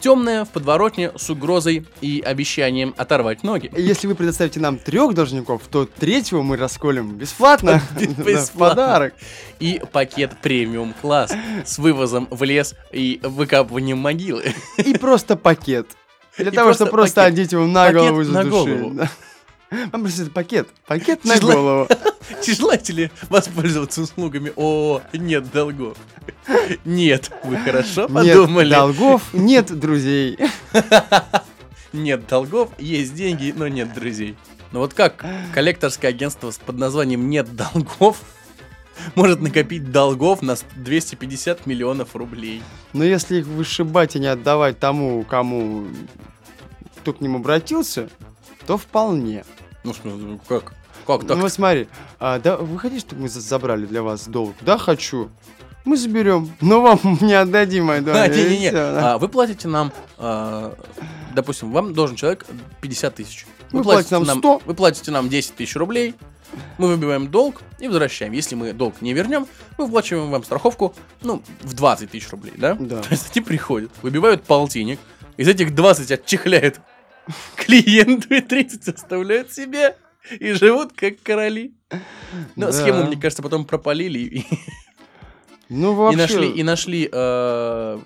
Темная 0.00 0.44
в 0.44 0.50
подворотне 0.50 1.10
с 1.16 1.28
угрозой 1.30 1.86
и 2.00 2.22
обещанием 2.24 2.94
оторвать 2.96 3.42
ноги. 3.42 3.70
Если 3.76 4.06
вы 4.06 4.14
предоставите 4.14 4.60
нам 4.60 4.78
трех 4.78 5.14
должников, 5.14 5.62
то 5.70 5.86
третьего 5.86 6.42
мы 6.42 6.56
расколем 6.56 7.16
бесплатно. 7.16 7.82
Бесплатно. 7.98 8.82
Подарок. 8.82 9.14
И 9.58 9.82
пакет 9.92 10.36
премиум 10.40 10.94
класс 11.00 11.32
с 11.64 11.78
вывозом 11.78 12.28
в 12.30 12.42
лес 12.44 12.74
и 12.92 13.20
выкапыванием 13.22 13.98
могилы. 13.98 14.54
И 14.78 14.96
просто 14.96 15.36
пакет. 15.36 15.88
Для 16.38 16.50
того, 16.50 16.72
чтобы 16.72 16.90
просто 16.90 17.24
одеть 17.24 17.52
его 17.52 17.66
на 17.66 17.92
голову 17.92 18.20
и 18.20 18.24
задушить. 18.24 19.08
Вам 19.92 20.02
просто 20.02 20.30
пакет. 20.30 20.68
Пакет 20.86 21.24
на 21.24 21.34
Числа- 21.36 21.52
голову. 21.54 21.88
Желаете 22.46 22.92
ли 22.92 23.10
воспользоваться 23.28 24.02
услугами 24.02 24.52
ООО 24.56 25.02
«Нет 25.12 25.50
долгов»? 25.50 25.96
Нет, 26.84 27.30
вы 27.44 27.56
хорошо 27.58 28.02
Нет 28.02 28.34
подумали. 28.36 28.70
долгов, 28.74 29.22
нет 29.32 29.66
друзей. 29.78 30.38
Нет 31.92 32.26
долгов, 32.26 32.70
есть 32.78 33.14
деньги, 33.14 33.52
но 33.56 33.68
нет 33.68 33.92
друзей. 33.94 34.36
Ну 34.72 34.80
вот 34.80 34.94
как 34.94 35.24
коллекторское 35.52 36.10
агентство 36.10 36.50
с 36.50 36.58
под 36.58 36.76
названием 36.78 37.28
«Нет 37.30 37.54
долгов» 37.54 38.20
может 39.14 39.40
накопить 39.40 39.90
долгов 39.92 40.42
на 40.42 40.56
250 40.76 41.66
миллионов 41.66 42.16
рублей? 42.16 42.62
Но 42.92 43.04
если 43.04 43.38
их 43.38 43.46
вышибать 43.46 44.16
и 44.16 44.20
не 44.20 44.26
отдавать 44.26 44.78
тому, 44.78 45.22
кому 45.24 45.86
кто 47.00 47.12
к 47.12 47.20
ним 47.20 47.36
обратился, 47.36 48.08
то 48.66 48.76
вполне. 48.78 49.44
Ну, 49.84 49.92
в 49.92 49.96
смысле, 49.96 50.40
как? 50.48 50.74
Как 51.06 51.26
так? 51.26 51.36
Ну 51.36 51.42
вот 51.42 51.52
смотри, 51.52 51.88
а, 52.18 52.38
да, 52.38 52.56
вы 52.56 52.78
хотите, 52.78 53.00
чтобы 53.00 53.22
мы 53.22 53.28
за- 53.28 53.40
забрали 53.40 53.84
для 53.86 54.02
вас 54.02 54.26
долг? 54.26 54.54
Да, 54.62 54.78
хочу. 54.78 55.30
Мы 55.84 55.98
заберем, 55.98 56.50
но 56.62 56.80
вам 56.80 56.98
не 57.20 57.34
отдадим 57.34 57.86
мой 57.86 58.00
долг. 58.00 58.16
А, 58.16 58.26
и 58.26 58.30
не-не-не. 58.30 58.72
да. 58.72 59.14
А, 59.14 59.18
Вы 59.18 59.28
платите 59.28 59.68
нам, 59.68 59.92
а, 60.16 60.74
допустим, 61.34 61.70
вам 61.72 61.92
должен 61.92 62.16
человек 62.16 62.46
50 62.80 63.14
тысяч. 63.14 63.46
Вы 63.70 63.82
платите 63.82 64.18
нам 64.18 64.38
100. 64.38 64.62
Вы 64.64 64.74
платите 64.74 65.10
нам 65.10 65.28
10 65.28 65.56
тысяч 65.56 65.76
рублей, 65.76 66.14
мы 66.78 66.88
выбиваем 66.88 67.28
долг 67.30 67.60
и 67.80 67.88
возвращаем. 67.88 68.32
Если 68.32 68.54
мы 68.54 68.72
долг 68.72 69.02
не 69.02 69.12
вернем, 69.12 69.46
мы 69.76 69.84
выплачиваем 69.86 70.30
вам 70.30 70.44
страховку, 70.44 70.94
ну, 71.22 71.42
в 71.60 71.74
20 71.74 72.10
тысяч 72.10 72.30
рублей, 72.30 72.54
да? 72.56 72.76
Да. 72.78 73.02
То 73.02 73.08
есть 73.10 73.30
они 73.36 73.44
приходят, 73.44 73.90
выбивают 74.00 74.44
полтинник, 74.44 74.98
из 75.36 75.48
этих 75.48 75.74
20 75.74 76.10
отчехляют 76.12 76.80
клиенту 77.56 78.34
и 78.34 78.40
30 78.40 78.88
оставляют 78.88 79.52
себе. 79.52 79.96
И 80.40 80.52
живут 80.52 80.92
как 80.94 81.22
короли. 81.22 81.74
Но 82.56 82.66
Да. 82.66 82.72
схему, 82.72 83.04
мне 83.04 83.16
кажется, 83.16 83.42
потом 83.42 83.66
пропалили 83.66 84.18
и, 84.18 84.46
Ну 85.68 85.92
и 86.12 86.16
вообще, 86.16 86.16
нашли, 86.16 86.50
и 86.50 86.62
нашли 86.62 87.08
э, 87.12 87.98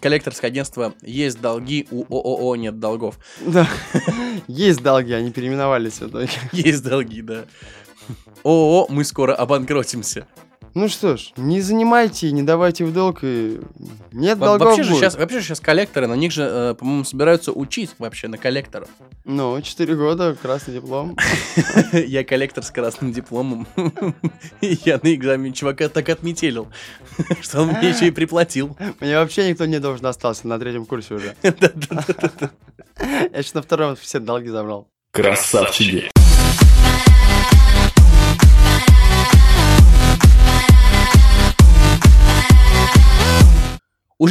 коллекторское 0.00 0.50
агентство 0.50 0.94
«Есть 1.00 1.40
долги, 1.40 1.88
у 1.90 2.04
ООО 2.04 2.56
нет 2.56 2.78
долгов». 2.80 3.18
да. 3.40 3.66
есть 4.46 4.82
долги, 4.82 5.12
они 5.12 5.30
переименовались 5.32 6.00
в 6.00 6.08
итоге. 6.08 6.28
Есть 6.52 6.82
долги, 6.84 7.22
да. 7.22 7.44
ООО 8.42 8.86
«Мы 8.90 9.04
скоро 9.04 9.34
обанкротимся». 9.34 10.26
Ну 10.74 10.88
что 10.88 11.16
ж, 11.16 11.32
не 11.36 11.60
занимайте, 11.60 12.32
не 12.32 12.42
давайте 12.42 12.84
в 12.84 12.92
долг 12.92 13.20
и 13.22 13.60
нет 14.10 14.38
Во- 14.38 14.46
долгов 14.46 14.66
вообще, 14.68 14.82
же 14.82 14.90
будет. 14.90 15.00
сейчас, 15.02 15.14
вообще 15.14 15.38
же 15.38 15.46
сейчас 15.46 15.60
коллекторы, 15.60 16.08
на 16.08 16.14
них 16.14 16.32
же, 16.32 16.42
э, 16.42 16.74
по-моему, 16.74 17.04
собираются 17.04 17.52
учить 17.52 17.90
вообще 18.00 18.26
на 18.26 18.38
коллекторов. 18.38 18.88
Ну, 19.24 19.60
4 19.62 19.94
года, 19.94 20.34
красный 20.40 20.74
диплом. 20.74 21.16
Я 21.92 22.24
коллектор 22.24 22.64
с 22.64 22.72
красным 22.72 23.12
дипломом. 23.12 23.68
Я 24.60 24.98
на 25.00 25.14
экзамене 25.14 25.54
чувака 25.54 25.88
так 25.88 26.08
отметелил, 26.08 26.66
что 27.40 27.62
он 27.62 27.68
мне 27.68 27.90
еще 27.90 28.08
и 28.08 28.10
приплатил. 28.10 28.76
Мне 28.98 29.16
вообще 29.16 29.48
никто 29.48 29.66
не 29.66 29.78
должен 29.78 30.06
остался 30.06 30.48
на 30.48 30.58
третьем 30.58 30.86
курсе 30.86 31.14
уже. 31.14 31.36
Я 31.42 31.52
сейчас 33.32 33.54
на 33.54 33.62
втором 33.62 33.94
все 33.94 34.18
долги 34.18 34.48
забрал. 34.48 34.88
Красавчики. 35.12 36.10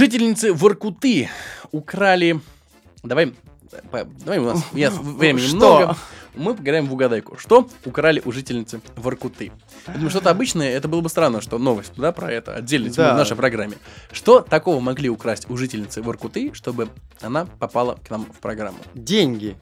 Жительницы 0.03 0.53
Воркуты 0.53 1.29
украли... 1.71 2.41
Давай, 3.03 3.33
давай 4.25 4.39
у 4.39 4.43
нас, 4.43 4.65
у 4.73 4.77
нас 4.77 4.93
времени 5.01 5.45
Что? 5.45 5.55
много. 5.55 5.97
Мы 6.35 6.55
поиграем 6.55 6.87
в 6.87 6.93
угадайку. 6.93 7.37
Что 7.37 7.69
украли 7.85 8.21
у 8.25 8.31
жительницы 8.33 8.81
Воркуты? 8.97 9.53
Я 9.87 9.93
думаю, 9.93 10.09
что-то 10.09 10.29
обычное, 10.29 10.71
это 10.71 10.89
было 10.89 10.99
бы 10.99 11.07
странно, 11.07 11.39
что 11.39 11.57
новость, 11.57 11.93
да, 11.95 12.11
про 12.11 12.29
это 12.33 12.55
отдельно 12.55 12.89
Да. 12.91 13.13
в 13.13 13.17
нашей 13.17 13.37
программе. 13.37 13.77
Что 14.11 14.41
такого 14.41 14.81
могли 14.81 15.09
украсть 15.09 15.49
у 15.49 15.55
жительницы 15.55 16.01
Воркуты, 16.01 16.53
чтобы 16.53 16.89
она 17.21 17.45
попала 17.45 17.97
к 18.05 18.09
нам 18.09 18.25
в 18.25 18.39
программу? 18.39 18.79
Деньги. 18.95 19.55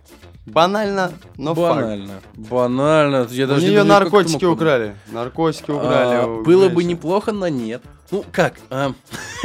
Банально, 0.46 1.14
но 1.38 1.54
факт. 1.54 1.82
Банально. 1.82 2.22
Банально. 2.34 3.28
Я 3.30 3.46
У 3.46 3.48
даже 3.48 3.62
не 3.66 3.72
нее 3.72 3.82
думаю, 3.84 4.00
наркотики 4.00 4.46
украли. 4.46 4.96
Наркотики 5.12 5.70
А, 5.72 5.76
украли. 5.76 6.26
у 6.26 6.44
было 6.44 6.68
бы 6.70 6.84
неплохо, 6.84 7.32
но 7.32 7.48
нет. 7.48 7.84
Ну 8.10 8.26
как? 8.32 8.56
а, 8.70 8.94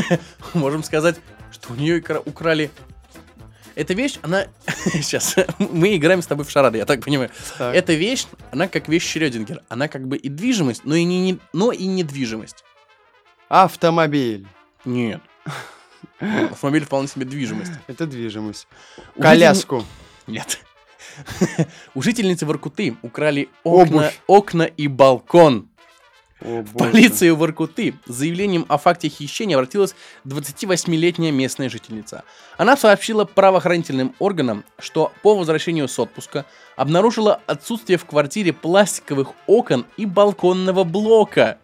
можем 0.54 0.82
сказать, 0.82 1.20
что 1.52 1.72
у 1.74 1.76
нее 1.76 2.02
украли. 2.24 2.70
Эта 3.74 3.92
вещь, 3.92 4.18
она... 4.22 4.46
Сейчас, 4.86 5.36
мы 5.58 5.96
играем 5.96 6.22
с 6.22 6.26
тобой 6.26 6.46
в 6.46 6.50
шарады, 6.50 6.78
я 6.78 6.86
так 6.86 7.04
понимаю. 7.04 7.30
Так. 7.58 7.74
Эта 7.74 7.92
вещь, 7.92 8.26
она 8.50 8.68
как 8.68 8.88
вещь 8.88 9.06
Шрёдингер. 9.06 9.60
Она 9.68 9.88
как 9.88 10.08
бы 10.08 10.16
и 10.16 10.30
движимость, 10.30 10.86
но 10.86 10.94
и, 10.94 11.04
не, 11.04 11.20
не- 11.20 11.38
но 11.52 11.72
и 11.72 11.84
недвижимость. 11.84 12.64
Автомобиль. 13.50 14.46
Нет. 14.86 15.20
Автомобиль 16.20 16.86
вполне 16.86 17.06
себе 17.06 17.26
движимость. 17.26 17.72
Это 17.86 18.06
движимость. 18.06 18.66
У 19.14 19.20
Коляску. 19.20 19.84
Нет. 20.26 20.58
У 21.94 22.02
жительницы 22.02 22.46
Воркуты 22.46 22.96
украли 23.02 23.48
окна, 23.64 24.12
окна 24.26 24.62
и 24.62 24.88
балкон. 24.88 25.68
О, 26.44 26.62
В 26.62 26.76
полицию 26.76 27.34
Воркуты 27.36 27.94
с 28.06 28.12
заявлением 28.14 28.66
о 28.68 28.76
факте 28.76 29.08
хищения 29.08 29.56
обратилась 29.56 29.94
28-летняя 30.26 31.32
местная 31.32 31.70
жительница. 31.70 32.24
Она 32.58 32.76
сообщила 32.76 33.24
правоохранительным 33.24 34.14
органам, 34.18 34.64
что 34.78 35.12
по 35.22 35.34
возвращению 35.34 35.88
с 35.88 35.98
отпуска 35.98 36.44
обнаружила 36.76 37.40
отсутствие 37.46 37.98
в 37.98 38.04
квартире 38.04 38.52
пластиковых 38.52 39.30
окон 39.46 39.86
и 39.96 40.04
балконного 40.04 40.84
блока. 40.84 41.58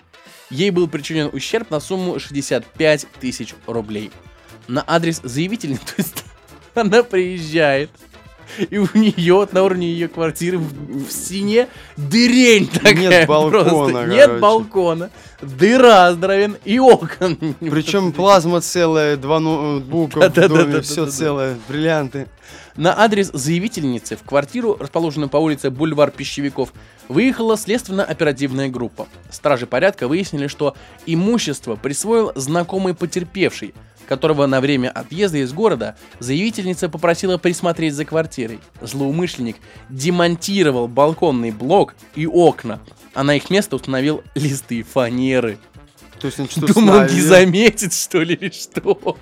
ей 0.49 0.71
был 0.71 0.89
причинен 0.89 1.29
ущерб 1.33 1.71
на 1.71 1.81
сумму 1.81 2.19
65 2.19 3.07
тысяч 3.21 3.55
рублей. 3.67 4.11
На 4.69 4.83
адрес 4.87 5.21
заявительницы, 5.23 5.85
то 5.85 5.95
есть 5.99 6.25
она 6.75 7.03
приезжает, 7.03 7.91
и 8.59 8.79
у 8.79 8.89
нее 8.95 9.49
на 9.53 9.63
уровне 9.63 9.89
ее 9.89 10.09
квартиры 10.09 10.59
в, 10.59 11.07
в 11.07 11.11
стене 11.11 11.69
дырень 11.97 12.69
такая. 12.69 12.95
Нет 12.95 13.29
балкона, 13.29 13.65
просто. 13.65 14.05
Нет 14.07 14.27
короче. 14.27 14.41
балкона, 14.41 15.11
дыра 15.41 16.13
здоровен 16.13 16.57
и 16.65 16.79
окон. 16.79 17.37
Причем 17.61 18.13
плазма 18.13 18.61
целая, 18.61 19.17
два 19.17 19.41
ноутбука 19.41 20.29
в 20.29 20.49
доме, 20.49 20.81
все 20.81 21.07
целое, 21.07 21.57
бриллианты. 21.69 22.29
На 22.77 22.99
адрес 22.99 23.31
заявительницы 23.33 24.17
в 24.17 24.23
квартиру, 24.23 24.77
расположенную 24.81 25.29
по 25.29 25.37
улице 25.37 25.71
Бульвар 25.71 26.11
Пищевиков, 26.11 26.73
выехала 27.09 27.59
следственно-оперативная 27.59 28.71
группа. 28.71 29.09
Стражи 29.31 29.67
порядка 29.67 30.09
выяснили, 30.09 30.47
что 30.47 30.75
имущество 31.05 31.77
присвоил 31.77 32.33
знакомый 32.35 32.95
потерпевший, 32.95 33.75
которого 34.13 34.45
на 34.45 34.61
время 34.61 34.91
отъезда 34.91 35.39
из 35.39 35.55
города 35.55 35.97
заявительница 36.19 36.91
попросила 36.91 37.39
присмотреть 37.39 37.95
за 37.95 38.05
квартирой. 38.05 38.59
Злоумышленник 38.83 39.57
демонтировал 39.89 40.87
балконный 40.87 41.51
блок 41.51 41.95
и 42.15 42.27
окна, 42.27 42.81
а 43.15 43.23
на 43.23 43.37
их 43.37 43.49
место 43.49 43.77
установил 43.77 44.23
листы 44.35 44.83
фанеры. 44.83 45.57
То 46.23 46.27
есть 46.27 46.39
он 46.39 46.49
что 46.49 46.73
Думал, 46.73 47.03
не 47.09 47.21
заметит, 47.21 47.93
что 47.93 48.21
ли, 48.21 48.37
или 48.37 48.51
что? 48.51 49.17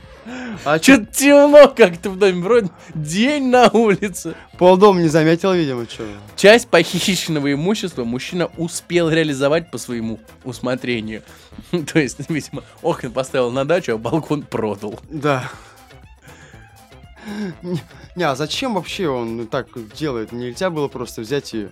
А 0.66 0.76
что, 0.76 0.96
Что-то 0.96 1.06
темно 1.06 1.68
как-то 1.68 2.10
в 2.10 2.18
доме, 2.18 2.42
вроде 2.42 2.68
день 2.94 3.48
на 3.48 3.70
улице. 3.70 4.34
полдом 4.58 5.00
не 5.00 5.08
заметил, 5.08 5.54
видимо, 5.54 5.86
что? 5.88 6.04
Часть 6.36 6.68
похищенного 6.68 7.54
имущества 7.54 8.04
мужчина 8.04 8.50
успел 8.58 9.08
реализовать 9.08 9.70
по 9.70 9.78
своему 9.78 10.20
усмотрению. 10.44 11.22
То 11.70 11.98
есть, 11.98 12.18
видимо, 12.28 12.64
окна 12.82 13.08
поставил 13.08 13.50
на 13.50 13.64
дачу, 13.64 13.94
а 13.94 13.96
балкон 13.96 14.42
продал. 14.42 15.00
Да. 15.08 15.50
Не, 17.62 17.80
не, 18.14 18.24
а 18.24 18.36
зачем 18.36 18.74
вообще 18.74 19.08
он 19.08 19.46
так 19.46 19.68
делает? 19.94 20.32
Нельзя 20.32 20.68
было 20.68 20.88
просто 20.88 21.22
взять 21.22 21.54
и 21.54 21.68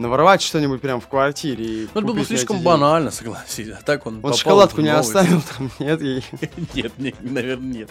наворовать 0.00 0.42
что-нибудь 0.42 0.80
прямо 0.80 1.00
в 1.00 1.08
квартире 1.08 1.64
и 1.64 1.82
Ну, 1.94 2.00
это 2.00 2.00
было 2.00 2.14
бы 2.14 2.24
слишком 2.24 2.62
банально, 2.62 3.10
согласись. 3.10 3.68
А 3.68 3.82
так 3.82 4.06
он 4.06 4.20
попал 4.20 4.36
шоколадку 4.36 4.80
не 4.80 4.88
оставил 4.88 5.42
там, 5.42 5.70
нет? 5.78 6.00
Нет, 6.74 6.98
не- 6.98 7.14
наверное, 7.20 7.88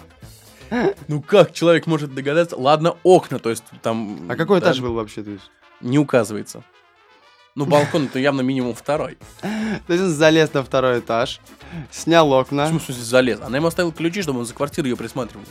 нет. 0.69 0.93
Ну 1.07 1.21
как 1.21 1.53
человек 1.53 1.87
может 1.87 2.13
догадаться? 2.13 2.55
Ладно, 2.57 2.95
окна, 3.03 3.39
то 3.39 3.49
есть 3.49 3.63
там... 3.81 4.29
А 4.29 4.35
какой 4.35 4.59
этаж 4.59 4.79
был 4.79 4.93
вообще? 4.93 5.23
То 5.23 5.31
есть? 5.31 5.49
Не 5.81 5.97
указывается. 5.97 6.63
Ну, 7.55 7.65
балкон 7.65 8.05
это 8.05 8.19
явно 8.19 8.41
минимум 8.41 8.73
второй. 8.73 9.17
То 9.41 9.93
есть 9.93 10.03
он 10.03 10.09
залез 10.09 10.53
на 10.53 10.63
второй 10.63 10.99
этаж, 10.99 11.41
снял 11.91 12.31
окна. 12.31 12.63
Почему, 12.63 12.79
в 12.79 12.83
смысле, 12.83 13.03
залез? 13.03 13.39
Она 13.41 13.57
ему 13.57 13.67
оставила 13.67 13.91
ключи, 13.91 14.21
чтобы 14.21 14.39
он 14.39 14.45
за 14.45 14.53
квартирой 14.53 14.91
ее 14.91 14.95
присматривал. 14.95 15.43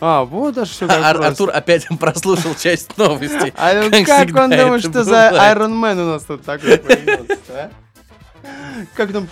А, 0.00 0.24
вот 0.24 0.56
аж 0.58 0.68
все 0.70 0.84
А- 0.86 0.88
как 0.88 1.04
Ар- 1.04 1.16
просто. 1.16 1.28
Артур 1.32 1.50
опять 1.54 1.86
прослушал 2.00 2.54
часть 2.54 2.96
новости. 2.98 3.52
А 3.56 3.74
ну 3.90 4.04
как 4.04 4.28
он 4.36 4.50
думает, 4.50 4.80
что 4.82 5.02
за. 5.04 5.30
Iron 5.54 5.72
Man 5.80 6.00
у 6.02 6.06
нас 6.12 6.24
тут 6.24 6.44
такой 6.44 6.78
появился, 6.78 7.36
а? 7.50 7.70
Как 8.94 9.12
там 9.12 9.28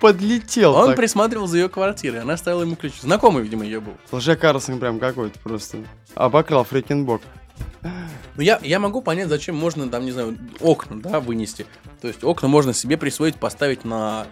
подлетел 0.00 0.74
Он 0.74 0.88
так. 0.88 0.96
присматривал 0.96 1.46
за 1.46 1.58
ее 1.58 1.68
квартирой, 1.68 2.20
она 2.22 2.34
оставила 2.34 2.62
ему 2.62 2.76
ключи. 2.76 2.96
Знакомый, 3.00 3.42
видимо, 3.42 3.64
ее 3.64 3.80
был. 3.80 3.94
Лже 4.10 4.36
Карлсон 4.36 4.78
прям 4.80 4.98
какой-то 4.98 5.38
просто. 5.38 5.78
Обокрал 6.14 6.64
фрикинбок. 6.64 7.22
Ну, 7.82 8.42
я, 8.42 8.58
я 8.62 8.78
могу 8.78 9.02
понять, 9.02 9.28
зачем 9.28 9.56
можно, 9.56 9.88
там, 9.88 10.04
не 10.04 10.12
знаю, 10.12 10.38
окна, 10.60 11.00
да, 11.00 11.20
вынести. 11.20 11.66
То 12.00 12.08
есть 12.08 12.24
окна 12.24 12.48
можно 12.48 12.72
себе 12.72 12.96
присвоить, 12.96 13.36
поставить 13.36 13.84
на 13.84 14.26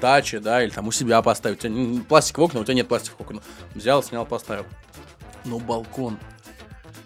даче, 0.00 0.40
да, 0.40 0.62
или 0.62 0.70
там 0.70 0.88
у 0.88 0.92
себя 0.92 1.22
поставить. 1.22 1.64
У 1.64 1.68
тебя 1.68 2.02
пластиковые 2.08 2.46
окна, 2.46 2.60
у 2.60 2.64
тебя 2.64 2.74
нет 2.74 2.88
пластиковых 2.88 3.20
окон. 3.20 3.42
Взял, 3.74 4.02
снял, 4.02 4.26
поставил. 4.26 4.66
Но 5.44 5.58
балкон. 5.58 6.18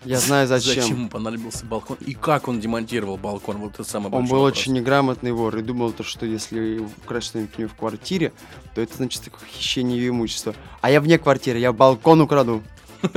Я 0.04 0.18
знаю 0.18 0.48
зачем. 0.48 0.82
Зачем 0.82 0.96
ему 0.96 1.08
понадобился 1.08 1.64
балкон? 1.64 1.96
И 2.00 2.14
как 2.14 2.48
он 2.48 2.58
демонтировал 2.58 3.16
балкон? 3.16 3.58
Вот 3.58 3.74
это 3.74 3.84
самый 3.84 4.06
Он 4.06 4.26
был 4.26 4.38
вопрос. 4.40 4.58
очень 4.58 4.72
неграмотный 4.72 5.30
вор 5.30 5.56
и 5.56 5.62
думал, 5.62 5.92
то, 5.92 6.02
что 6.02 6.26
если 6.26 6.78
украсть 6.78 7.28
что-нибудь 7.28 7.56
у 7.56 7.60
него 7.60 7.70
в 7.70 7.76
квартире, 7.76 8.32
то 8.74 8.80
это 8.80 8.96
значит 8.96 9.22
такое 9.22 9.46
хищение 9.48 9.98
ее 9.98 10.08
имущества. 10.08 10.54
А 10.80 10.90
я 10.90 11.00
вне 11.00 11.18
квартиры, 11.18 11.58
я 11.60 11.72
балкон 11.72 12.20
украду. 12.20 12.62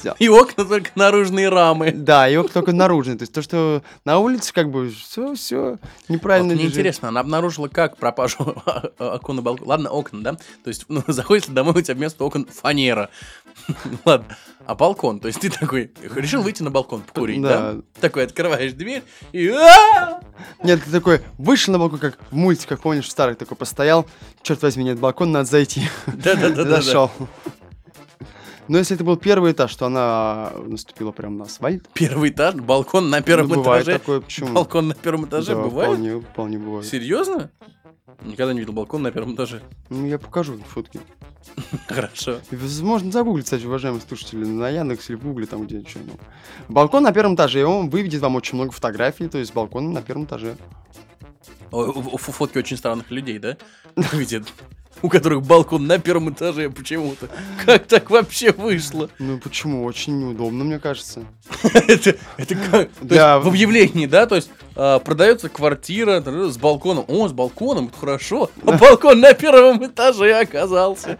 Всё. 0.00 0.14
И 0.18 0.28
окна 0.28 0.64
только 0.64 0.90
наружные 0.94 1.48
рамы. 1.48 1.92
Да, 1.92 2.26
его 2.26 2.46
только 2.46 2.72
наружный. 2.72 3.16
То 3.16 3.22
есть 3.22 3.32
то, 3.32 3.42
что 3.42 3.82
на 4.04 4.18
улице, 4.18 4.52
как 4.52 4.70
бы, 4.70 4.90
все, 4.90 5.34
все 5.34 5.78
неправильно 6.08 6.48
Вот 6.50 6.54
мне 6.54 6.64
лежит. 6.64 6.76
интересно, 6.78 7.08
она 7.08 7.20
обнаружила, 7.20 7.68
как 7.68 7.96
пропажу 7.96 8.38
окон 8.98 9.38
и 9.38 9.42
балкон. 9.42 9.68
Ладно, 9.68 9.90
окна, 9.90 10.22
да? 10.22 10.32
То 10.34 10.68
есть, 10.68 10.84
ну, 10.88 11.02
заходишь 11.08 11.46
домой, 11.46 11.74
у 11.76 11.80
тебя 11.82 11.94
вместо 11.94 12.24
окон 12.24 12.46
фанера. 12.46 13.10
Ладно. 14.04 14.36
А 14.66 14.74
балкон? 14.74 15.18
То 15.18 15.28
есть 15.28 15.40
ты 15.40 15.48
такой, 15.50 15.90
решил 16.14 16.42
выйти 16.42 16.62
на 16.62 16.70
балкон 16.70 17.00
покурить, 17.00 17.40
да? 17.40 17.72
Да. 17.72 17.80
Такой, 18.00 18.24
открываешь 18.24 18.72
дверь 18.72 19.02
и... 19.32 19.54
Нет, 20.62 20.84
ты 20.84 20.90
такой 20.90 21.22
вышел 21.38 21.72
на 21.72 21.78
балкон, 21.78 21.98
как 21.98 22.18
в 22.30 22.34
мультиках, 22.36 22.80
помнишь, 22.80 23.06
в 23.06 23.10
старых 23.10 23.38
такой 23.38 23.56
постоял. 23.56 24.06
Черт 24.42 24.60
возьми, 24.62 24.84
нет 24.84 24.98
балкона, 24.98 25.32
надо 25.32 25.48
зайти. 25.48 25.88
Да-да-да-да. 26.06 26.82
Зашел. 26.82 27.10
Но 28.68 28.78
если 28.78 28.96
это 28.96 29.04
был 29.04 29.16
первый 29.16 29.52
этаж, 29.52 29.74
то 29.74 29.86
она 29.86 30.52
наступила 30.66 31.10
прям 31.10 31.38
на 31.38 31.44
асфальт. 31.44 31.88
Первый 31.94 32.30
этаж, 32.30 32.54
балкон 32.56 33.10
на 33.10 33.22
первом 33.22 33.48
Ну, 33.48 33.54
бывает 33.56 33.84
этаже. 33.84 33.98
такое, 33.98 34.20
почему? 34.20 34.52
Балкон 34.52 34.88
на 34.88 34.94
первом 34.94 35.26
этаже 35.26 35.54
Да, 35.54 35.62
бывает? 35.62 35.90
Вполне, 35.92 36.20
вполне 36.20 36.58
бывает. 36.58 36.86
Серьезно? 36.86 37.50
Никогда 38.22 38.52
не 38.52 38.60
видел 38.60 38.72
балкон 38.72 39.02
на 39.02 39.10
первом 39.10 39.34
этаже. 39.34 39.62
Ну, 39.90 40.06
я 40.06 40.18
покажу 40.18 40.58
фотки. 40.66 41.00
Хорошо. 41.88 42.40
Возможно, 42.50 43.10
загуглить, 43.12 43.44
кстати, 43.44 43.64
уважаемые 43.64 44.02
слушатели, 44.06 44.44
на 44.44 44.68
Яндекс 44.68 45.08
или 45.10 45.16
в 45.16 45.22
Гугле, 45.22 45.46
там 45.46 45.66
где 45.66 45.80
что. 45.86 46.00
Ну. 46.00 46.12
Балкон 46.68 47.04
на 47.04 47.12
первом 47.12 47.36
этаже, 47.36 47.60
и 47.60 47.64
он 47.64 47.88
выведет 47.88 48.20
вам 48.20 48.36
очень 48.36 48.56
много 48.56 48.72
фотографий, 48.72 49.28
то 49.28 49.38
есть 49.38 49.54
балкон 49.54 49.92
на 49.92 50.02
первом 50.02 50.24
этаже. 50.24 50.56
О, 51.70 51.92
фотки 52.16 52.58
очень 52.58 52.76
странных 52.76 53.10
людей, 53.10 53.38
да? 53.38 53.56
Видят. 54.12 54.52
У 55.02 55.08
которых 55.08 55.42
балкон 55.42 55.86
на 55.86 55.98
первом 55.98 56.30
этаже 56.30 56.70
почему-то. 56.70 57.28
Как 57.64 57.86
так 57.86 58.10
вообще 58.10 58.52
вышло? 58.52 59.08
Ну 59.18 59.38
почему? 59.38 59.84
Очень 59.84 60.18
неудобно, 60.18 60.64
мне 60.64 60.78
кажется. 60.78 61.24
это, 61.62 62.14
как? 62.70 62.90
В 63.00 63.48
объявлении, 63.48 64.06
да? 64.06 64.26
То 64.26 64.36
есть 64.36 64.50
а, 64.74 64.98
продается 64.98 65.48
квартира 65.48 66.20
с 66.20 66.56
балконом. 66.56 67.04
О, 67.08 67.28
с 67.28 67.32
балконом, 67.32 67.88
это 67.88 67.98
хорошо. 67.98 68.50
А 68.66 68.72
балкон 68.72 69.20
на 69.20 69.34
первом 69.34 69.84
этаже 69.84 70.38
оказался. 70.38 71.18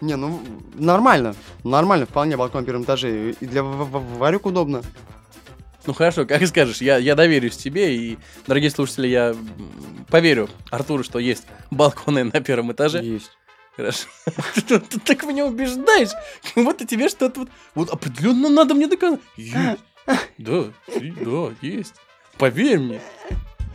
Не, 0.00 0.16
ну 0.16 0.40
нормально. 0.74 1.34
Нормально, 1.64 2.06
вполне 2.06 2.36
балкон 2.36 2.62
на 2.62 2.66
первом 2.66 2.84
этаже. 2.84 3.32
И 3.32 3.46
для 3.46 3.62
варюк 3.62 4.46
удобно. 4.46 4.82
Ну 5.86 5.94
хорошо, 5.94 6.26
как 6.26 6.44
скажешь, 6.46 6.80
я, 6.80 6.98
я 6.98 7.14
доверюсь 7.14 7.56
тебе, 7.56 7.96
и, 7.96 8.18
дорогие 8.46 8.70
слушатели, 8.70 9.06
я 9.06 9.36
поверю 10.08 10.48
Артуру, 10.70 11.04
что 11.04 11.18
есть 11.18 11.44
балконы 11.70 12.24
на 12.24 12.40
первом 12.40 12.72
этаже. 12.72 13.02
Есть. 13.02 13.30
Хорошо. 13.76 14.08
Ты, 14.66 14.80
ты 14.80 14.98
так 14.98 15.22
меня 15.24 15.44
убеждаешь, 15.44 16.08
как 16.54 16.64
будто 16.64 16.86
тебе 16.86 17.10
что-то 17.10 17.40
вот, 17.40 17.48
вот 17.74 17.90
определенно 17.90 18.48
надо 18.48 18.74
мне 18.74 18.86
доказать. 18.86 19.20
Есть. 19.36 19.80
Да, 20.38 20.64
да, 20.86 21.52
есть. 21.60 21.94
Поверь 22.38 22.78
мне. 22.78 23.00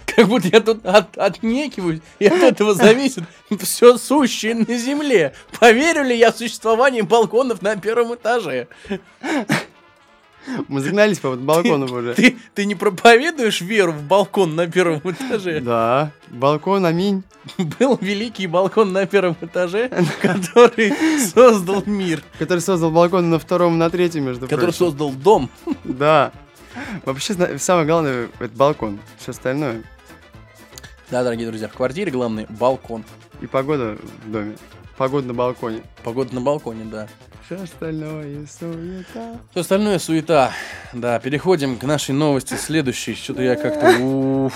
Как 0.07 0.27
будто 0.27 0.47
я 0.47 0.59
тут 0.59 0.85
от, 0.85 1.17
отнекиваюсь, 1.17 2.01
и 2.19 2.25
от 2.25 2.41
этого 2.41 2.73
зависит 2.73 3.23
все 3.61 3.97
сущее 3.97 4.55
на 4.55 4.77
земле. 4.77 5.33
Поверю 5.59 6.03
ли 6.03 6.17
я 6.17 6.31
в 6.31 6.37
существование 6.37 7.03
балконов 7.03 7.61
на 7.61 7.75
первом 7.75 8.15
этаже? 8.15 8.67
Мы 10.67 10.81
загнались 10.81 11.19
по 11.19 11.35
балкону 11.35 11.85
уже. 11.85 12.13
Ты, 12.13 12.37
ты 12.53 12.65
не 12.65 12.75
проповедуешь 12.75 13.61
веру 13.61 13.91
в 13.91 14.03
балкон 14.03 14.55
на 14.55 14.67
первом 14.67 14.99
этаже? 15.03 15.59
Да, 15.61 16.11
балкон, 16.29 16.85
аминь. 16.85 17.23
Был 17.79 17.97
великий 18.01 18.47
балкон 18.47 18.91
на 18.91 19.05
первом 19.05 19.35
этаже, 19.41 19.89
который 20.21 20.93
создал 21.19 21.83
мир, 21.85 22.23
Который 22.39 22.59
создал 22.59 22.91
балкон 22.91 23.29
на 23.29 23.39
втором, 23.39 23.77
на 23.77 23.89
третьем, 23.89 24.25
между 24.25 24.45
который 24.47 24.65
прочим. 24.65 24.77
создал 24.77 25.11
дом. 25.11 25.49
Да. 25.83 26.31
Вообще, 27.05 27.57
самое 27.57 27.85
главное, 27.85 28.29
это 28.39 28.55
балкон. 28.55 28.99
Все 29.17 29.31
остальное. 29.31 29.83
Да, 31.09 31.23
дорогие 31.23 31.47
друзья, 31.47 31.67
в 31.67 31.73
квартире 31.73 32.11
главный 32.11 32.45
балкон. 32.49 33.03
И 33.41 33.47
погода 33.47 33.97
в 34.25 34.31
доме. 34.31 34.55
Погода 34.97 35.27
на 35.27 35.33
балконе. 35.33 35.81
Погода 36.03 36.33
на 36.35 36.41
балконе, 36.41 36.85
да. 36.85 37.07
Все 37.45 37.55
остальное 37.63 38.45
суета. 38.47 39.39
Все 39.51 39.59
остальное 39.61 39.99
суета. 39.99 40.51
Да, 40.93 41.19
переходим 41.19 41.77
к 41.77 41.83
нашей 41.83 42.13
новости 42.13 42.53
следующей. 42.53 43.15
Что-то 43.15 43.41
я 43.41 43.55
как-то... 43.55 44.49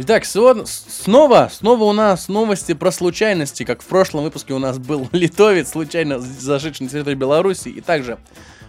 Итак, 0.00 0.24
снова, 0.24 1.48
снова 1.52 1.84
у 1.84 1.92
нас 1.92 2.28
новости 2.28 2.72
про 2.72 2.92
случайности, 2.92 3.64
как 3.64 3.82
в 3.82 3.86
прошлом 3.86 4.22
выпуске 4.22 4.54
у 4.54 4.60
нас 4.60 4.78
был 4.78 5.08
литовец, 5.12 5.70
случайно 5.70 6.20
зашедший 6.20 6.84
на 6.84 6.90
территорию 6.90 7.18
Беларуси, 7.18 7.68
и 7.68 7.80
также 7.80 8.18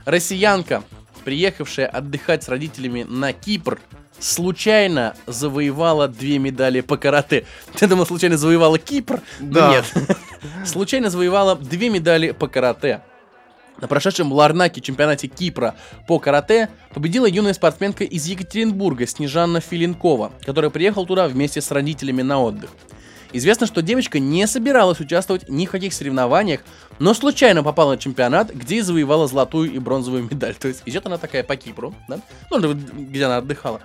россиянка, 0.06 0.84
приехавшая 1.26 1.86
отдыхать 1.86 2.44
с 2.44 2.50
родителями 2.50 3.06
на 3.08 3.32
Кипр, 3.34 3.80
случайно 4.20 5.16
завоевала 5.26 6.08
две 6.08 6.40
медали 6.40 6.82
по 6.82 6.98
карате. 6.98 7.46
Ты 7.76 7.88
думал, 7.88 8.06
случайно 8.06 8.38
завоевала 8.38 8.78
Кипр? 8.78 9.22
Да. 9.40 9.70
Нет. 9.70 9.86
Случайно 10.66 11.10
завоевала 11.10 11.56
две 11.56 11.90
медали 11.90 12.32
по 12.32 12.48
карате. 12.48 13.02
На 13.82 13.88
прошедшем 13.88 14.32
Ларнаке 14.34 14.82
чемпионате 14.82 15.28
Кипра 15.28 15.76
по 16.08 16.20
карате 16.20 16.70
победила 16.94 17.26
юная 17.26 17.54
спортсменка 17.54 18.04
из 18.04 18.26
Екатеринбурга 18.26 19.08
Снежанна 19.08 19.62
Филинкова, 19.62 20.34
которая 20.46 20.70
приехала 20.70 21.06
туда 21.06 21.28
вместе 21.28 21.62
с 21.62 21.72
родителями 21.72 22.22
на 22.22 22.42
отдых. 22.42 22.70
Известно, 23.32 23.68
что 23.68 23.82
девочка 23.82 24.20
не 24.20 24.48
собиралась 24.48 25.00
участвовать 25.00 25.48
ни 25.50 25.66
в 25.66 25.72
каких 25.72 25.94
соревнованиях, 25.94 26.62
но 26.98 27.14
случайно 27.14 27.64
попала 27.64 27.92
на 27.92 27.98
чемпионат, 27.98 28.54
где 28.54 28.78
и 28.78 28.82
завоевала 28.82 29.28
золотую 29.28 29.72
и 29.72 29.78
бронзовую 29.78 30.24
медаль. 30.24 30.56
То 30.56 30.68
есть 30.68 30.82
идет 30.86 31.06
она 31.06 31.18
такая 31.18 31.44
по 31.44 31.56
Кипру, 31.56 31.94
да? 32.08 32.20
Ну, 32.50 32.74
где 32.74 33.26
она 33.26 33.38
отдыхала. 33.38 33.82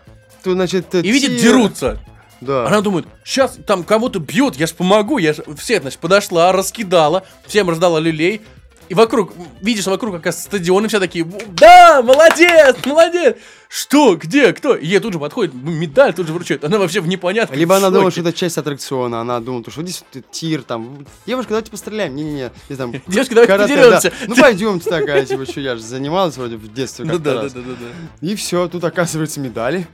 Значит, 0.52 0.94
И 0.94 1.10
видит, 1.10 1.40
дерутся. 1.40 2.00
Да. 2.40 2.66
Она 2.66 2.80
думает, 2.80 3.06
сейчас 3.24 3.58
там 3.66 3.84
кого-то 3.84 4.18
бьют, 4.18 4.56
я 4.56 4.66
ж 4.66 4.72
помогу. 4.72 5.18
Я 5.18 5.32
ж... 5.32 5.38
Все, 5.56 5.80
значит, 5.80 5.98
подошла, 5.98 6.52
раскидала, 6.52 7.24
всем 7.46 7.70
раздала 7.70 7.98
люлей. 8.00 8.42
И 8.90 8.94
вокруг, 8.94 9.32
видишь, 9.62 9.86
вокруг 9.86 10.16
как 10.16 10.26
раз 10.26 10.42
стадион, 10.44 10.84
и 10.84 10.88
все 10.88 11.00
такие, 11.00 11.24
да, 11.24 12.02
молодец, 12.02 12.76
молодец. 12.84 13.36
Что, 13.66 14.14
где, 14.14 14.52
кто? 14.52 14.76
И 14.76 14.86
ей 14.86 15.00
тут 15.00 15.14
же 15.14 15.18
подходит, 15.18 15.54
медаль 15.54 16.12
тут 16.12 16.26
же 16.26 16.34
вручают. 16.34 16.64
Она 16.64 16.78
вообще 16.78 17.00
в 17.00 17.08
непонятном 17.08 17.58
Либо 17.58 17.76
она 17.76 17.90
думала, 17.90 18.10
что 18.10 18.20
это 18.20 18.32
часть 18.32 18.58
аттракциона, 18.58 19.22
она 19.22 19.40
думала, 19.40 19.64
что 19.70 19.82
здесь 19.82 20.04
тир, 20.30 20.62
там, 20.62 21.06
девушка, 21.26 21.50
давайте 21.50 21.70
постреляем, 21.70 22.14
не-не-не, 22.14 22.52
и 22.68 22.74
там, 22.76 22.92
Девушка, 23.06 23.34
давайте 23.34 23.52
карате, 23.52 23.74
подеремся. 23.74 24.10
да. 24.10 24.26
Ну 24.28 24.36
пойдемте 24.36 24.90
такая, 24.90 25.24
типа, 25.24 25.46
что 25.46 25.60
я 25.60 25.76
же 25.76 25.82
занималась 25.82 26.36
вроде 26.36 26.56
в 26.56 26.72
детстве 26.72 27.04
Ну 27.10 27.18
да, 27.18 27.34
да, 27.34 27.48
да, 27.48 27.48
да, 27.48 27.60
да. 27.80 28.26
И 28.28 28.36
все, 28.36 28.68
тут 28.68 28.84
оказывается 28.84 29.40
медали. 29.40 29.88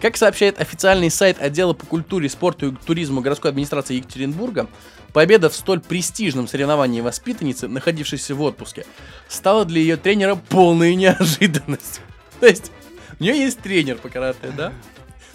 Как 0.00 0.16
сообщает 0.16 0.60
официальный 0.60 1.10
сайт 1.10 1.40
отдела 1.40 1.72
по 1.72 1.86
культуре, 1.86 2.28
спорту 2.28 2.68
и 2.68 2.74
туризму 2.74 3.22
городской 3.22 3.50
администрации 3.50 3.94
Екатеринбурга, 3.94 4.68
победа 5.12 5.48
в 5.48 5.54
столь 5.54 5.80
престижном 5.80 6.46
соревновании 6.48 7.00
воспитанницы, 7.00 7.68
находившейся 7.68 8.34
в 8.34 8.42
отпуске, 8.42 8.84
стала 9.28 9.64
для 9.64 9.80
ее 9.80 9.96
тренера 9.96 10.34
полной 10.34 10.94
неожиданностью. 10.94 12.02
То 12.40 12.46
есть, 12.46 12.70
у 13.18 13.22
нее 13.22 13.38
есть 13.38 13.60
тренер 13.60 13.96
по 13.96 14.10
карате, 14.10 14.52
да? 14.54 14.72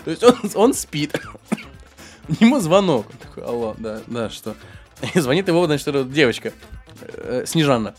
То 0.05 0.11
есть 0.11 0.23
он, 0.23 0.35
он 0.53 0.73
спит. 0.75 1.19
Ему 2.39 2.59
звонок. 2.59 3.07
Он 3.11 3.17
такой, 3.17 3.43
алло, 3.43 3.75
да, 3.79 4.01
да, 4.05 4.29
что? 4.29 4.55
И 5.15 5.19
звонит 5.19 5.47
его, 5.47 5.65
значит, 5.65 6.11
девочка, 6.11 6.53
э, 7.01 7.45
Снежанна. 7.47 7.95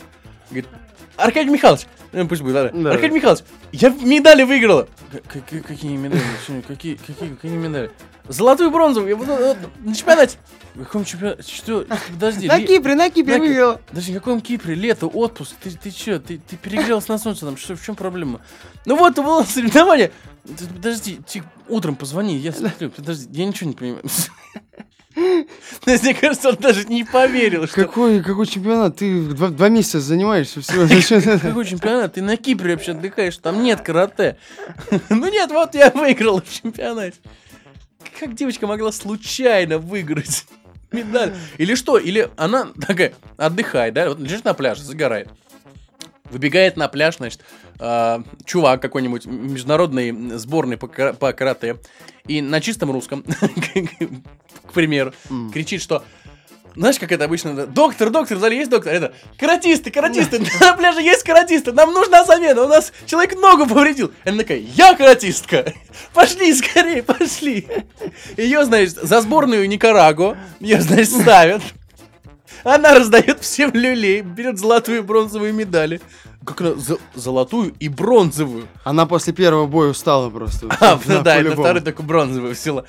Говорит, 0.50 0.68
Аркадий 1.16 1.50
Михайлович, 1.50 1.86
ну, 2.12 2.26
пусть 2.26 2.42
будет, 2.42 2.54
ладно. 2.54 2.84
Да. 2.84 2.90
Аркадий 2.92 3.14
Михайлович, 3.14 3.44
я 3.72 3.90
медали 3.90 4.42
выиграла. 4.42 4.88
Какие, 5.28 5.96
медали? 5.96 6.20
Какие, 6.66 6.96
какие, 6.96 7.34
какие 7.34 7.52
медали? 7.52 7.90
Золотую 8.28 8.70
и 8.70 8.72
бронзовую. 8.72 9.10
Я 9.10 9.16
буду, 9.16 9.32
э, 9.32 9.56
на 9.80 9.94
чемпионате. 9.94 10.38
В 10.74 10.84
каком 10.84 11.04
чемпионате? 11.04 11.42
Что? 11.42 11.84
Подожди. 12.12 12.46
На 12.46 12.60
Кипре, 12.60 12.94
на 12.94 13.10
Кипре 13.10 13.38
выиграла. 13.38 13.80
Подожди, 13.88 14.12
в 14.12 14.14
каком 14.14 14.40
Кипре? 14.40 14.74
Лето, 14.74 15.06
отпуск. 15.06 15.54
Ты, 15.62 15.70
ты 15.70 15.90
чё? 15.90 16.18
Ты, 16.18 16.38
ты 16.38 16.56
перегрелась 16.56 17.08
на 17.08 17.18
солнце 17.18 17.46
там? 17.46 17.56
Что, 17.56 17.74
в 17.76 17.84
чем 17.84 17.96
проблема? 17.96 18.40
Ну 18.86 18.96
вот, 18.96 19.16
было 19.16 19.42
соревнование. 19.42 20.12
Подожди, 20.44 21.20
тихо, 21.26 21.46
утром 21.68 21.96
позвони, 21.96 22.36
я 22.36 22.52
смотрю. 22.52 22.90
Подожди, 22.90 23.28
я 23.32 23.46
ничего 23.46 23.70
не 23.70 23.76
понимаю. 23.76 24.04
Мне 25.86 26.14
кажется, 26.14 26.50
он 26.50 26.56
даже 26.56 26.84
не 26.84 27.04
поверил, 27.04 27.66
что... 27.66 27.82
Какой, 27.82 28.22
какой 28.22 28.46
чемпионат? 28.46 28.96
Ты 28.96 29.22
два, 29.22 29.48
два 29.48 29.68
месяца 29.68 30.00
занимаешься 30.00 30.60
всего. 30.60 30.86
Какой 31.38 31.64
чемпионат? 31.64 32.14
Ты 32.14 32.22
на 32.22 32.36
Кипре 32.36 32.74
вообще 32.74 32.92
отдыхаешь, 32.92 33.36
там 33.38 33.62
нет 33.62 33.80
карате. 33.80 34.38
Ну 35.10 35.30
нет, 35.30 35.50
вот 35.50 35.74
я 35.74 35.90
выиграл 35.90 36.40
в 36.40 36.50
чемпионате. 36.50 37.16
Как 38.18 38.34
девочка 38.34 38.66
могла 38.66 38.92
случайно 38.92 39.78
выиграть 39.78 40.46
медаль? 40.92 41.34
Или 41.58 41.74
что? 41.74 41.98
Или 41.98 42.30
она 42.36 42.68
такая 42.86 43.14
отдыхает, 43.36 43.94
да, 43.94 44.08
вот 44.08 44.20
лежит 44.20 44.44
на 44.44 44.54
пляже, 44.54 44.82
загорает. 44.82 45.28
Выбегает 46.30 46.76
на 46.76 46.88
пляж, 46.88 47.18
значит, 47.18 47.40
а, 47.78 48.22
чувак 48.46 48.80
какой-нибудь 48.80 49.26
по, 50.78 50.88
кара- 50.88 51.12
по 51.12 51.32
карате 51.32 51.76
и 52.26 52.40
на 52.40 52.60
чистом 52.60 52.90
русском, 52.90 53.24
к 54.66 54.72
примеру, 54.72 55.12
кричит, 55.52 55.82
что 55.82 56.04
знаешь, 56.74 56.98
как 56.98 57.12
это 57.12 57.24
обычно? 57.24 57.66
Доктор, 57.66 58.08
доктор, 58.08 58.38
в 58.38 58.40
зале 58.40 58.56
есть 58.56 58.70
доктор? 58.70 58.94
Это 58.94 59.12
каратисты, 59.38 59.90
каратисты, 59.90 60.40
на 60.60 60.72
пляже 60.74 61.02
есть 61.02 61.22
каратисты, 61.22 61.72
нам 61.72 61.92
нужна 61.92 62.24
замена, 62.24 62.62
у 62.62 62.68
нас 62.68 62.92
человек 63.06 63.34
ногу 63.34 63.66
повредил. 63.66 64.12
Она 64.24 64.38
такая, 64.38 64.58
я 64.58 64.94
каратистка, 64.94 65.74
пошли 66.14 66.54
скорее, 66.54 67.02
пошли. 67.02 67.66
Ее, 68.36 68.64
значит, 68.64 68.94
за 68.94 69.20
сборную 69.20 69.68
Никарагуа, 69.68 70.36
ее, 70.60 70.80
значит, 70.80 71.10
ставят. 71.10 71.62
Она 72.64 72.94
раздает 72.94 73.40
всем 73.40 73.72
люлей, 73.72 74.20
берет 74.20 74.58
золотую 74.58 74.98
и 74.98 75.02
бронзовую 75.02 75.52
медали. 75.52 76.00
Как 76.44 76.60
она? 76.60 76.74
За- 76.74 76.98
золотую 77.14 77.74
и 77.78 77.88
бронзовую. 77.88 78.66
Она 78.84 79.06
после 79.06 79.32
первого 79.32 79.66
боя 79.66 79.90
устала 79.90 80.30
просто. 80.30 80.68
А, 80.80 80.98
ну 81.06 81.22
да, 81.22 81.40
и 81.40 81.44
на 81.44 81.52
второй 81.52 81.80
только 81.80 82.02
бронзовую 82.02 82.54
взяла. 82.54 82.84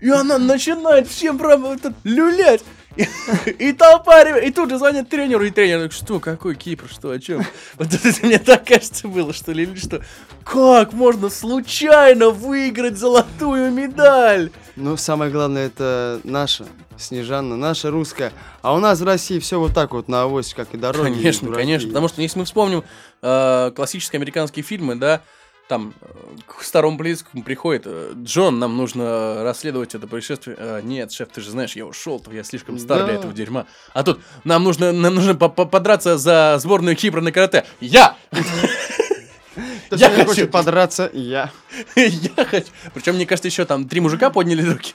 И 0.00 0.08
она 0.10 0.38
начинает 0.38 1.08
всем 1.08 1.38
прям 1.38 1.66
этот 1.66 1.94
люлять. 2.04 2.62
И, 2.96 3.06
и 3.58 3.72
толпа, 3.72 4.22
и 4.22 4.50
тут 4.50 4.70
же 4.70 4.78
звонят 4.78 5.08
тренеру, 5.08 5.44
и 5.44 5.50
тренер 5.50 5.76
говорит, 5.76 5.92
что, 5.92 6.20
какой 6.20 6.54
Кипр, 6.54 6.86
что, 6.90 7.10
о 7.10 7.18
чем? 7.18 7.44
Вот 7.76 7.92
это 7.92 8.26
мне 8.26 8.38
так 8.38 8.66
кажется 8.66 9.08
было, 9.08 9.32
что 9.32 9.52
ли, 9.52 9.64
или 9.64 9.76
что? 9.76 10.02
Как 10.44 10.92
можно 10.92 11.30
случайно 11.30 12.30
выиграть 12.30 12.96
золотую 12.96 13.70
медаль? 13.72 14.50
Ну, 14.76 14.96
самое 14.96 15.30
главное, 15.30 15.66
это 15.66 16.20
наша 16.24 16.66
Снежанна, 16.98 17.56
наша 17.56 17.90
русская. 17.90 18.32
А 18.62 18.74
у 18.74 18.78
нас 18.80 19.00
в 19.00 19.04
России 19.04 19.38
все 19.38 19.58
вот 19.60 19.72
так 19.72 19.92
вот 19.92 20.08
на 20.08 20.22
авось, 20.22 20.52
как 20.54 20.74
и 20.74 20.76
дороги. 20.76 21.12
и 21.12 21.14
Конечно, 21.14 21.46
дураки. 21.46 21.62
конечно. 21.62 21.88
Потому 21.88 22.08
что 22.08 22.20
если 22.22 22.38
мы 22.40 22.44
вспомним 22.44 22.84
э, 23.22 23.70
классические 23.74 24.18
американские 24.18 24.64
фильмы, 24.64 24.96
да, 24.96 25.20
там 25.68 25.94
э, 26.00 26.06
к 26.46 26.62
старому 26.62 26.98
полицейскому 26.98 27.42
приходит 27.44 27.82
э, 27.86 28.12
Джон, 28.16 28.58
нам 28.58 28.76
нужно 28.76 29.44
расследовать 29.44 29.94
это 29.94 30.06
происшествие. 30.08 30.56
«Э, 30.58 30.80
нет, 30.82 31.12
шеф, 31.12 31.28
ты 31.32 31.40
же 31.40 31.50
знаешь, 31.50 31.76
я 31.76 31.86
ушел, 31.86 32.20
я 32.32 32.42
слишком 32.42 32.78
стар 32.80 33.04
для 33.04 33.12
Да. 33.12 33.12
этого 33.20 33.32
дерьма. 33.32 33.66
А 33.94 34.02
тут 34.02 34.20
нам 34.44 34.64
нужно, 34.64 34.90
нам 34.92 35.14
нужно 35.14 35.34
по- 35.36 35.48
по- 35.48 35.66
подраться 35.66 36.18
за 36.18 36.56
сборную 36.58 36.96
Кипра 36.96 37.20
на 37.20 37.30
карате. 37.30 37.64
Я! 37.80 38.16
Я 39.90 40.10
хочу. 40.10 40.46
подраться, 40.48 41.10
я. 41.12 41.50
Я 41.96 42.44
хочу. 42.44 42.66
Причем, 42.94 43.14
мне 43.14 43.26
кажется, 43.26 43.48
еще 43.48 43.64
там 43.64 43.88
три 43.88 44.00
мужика 44.00 44.30
подняли 44.30 44.62
руки. 44.62 44.94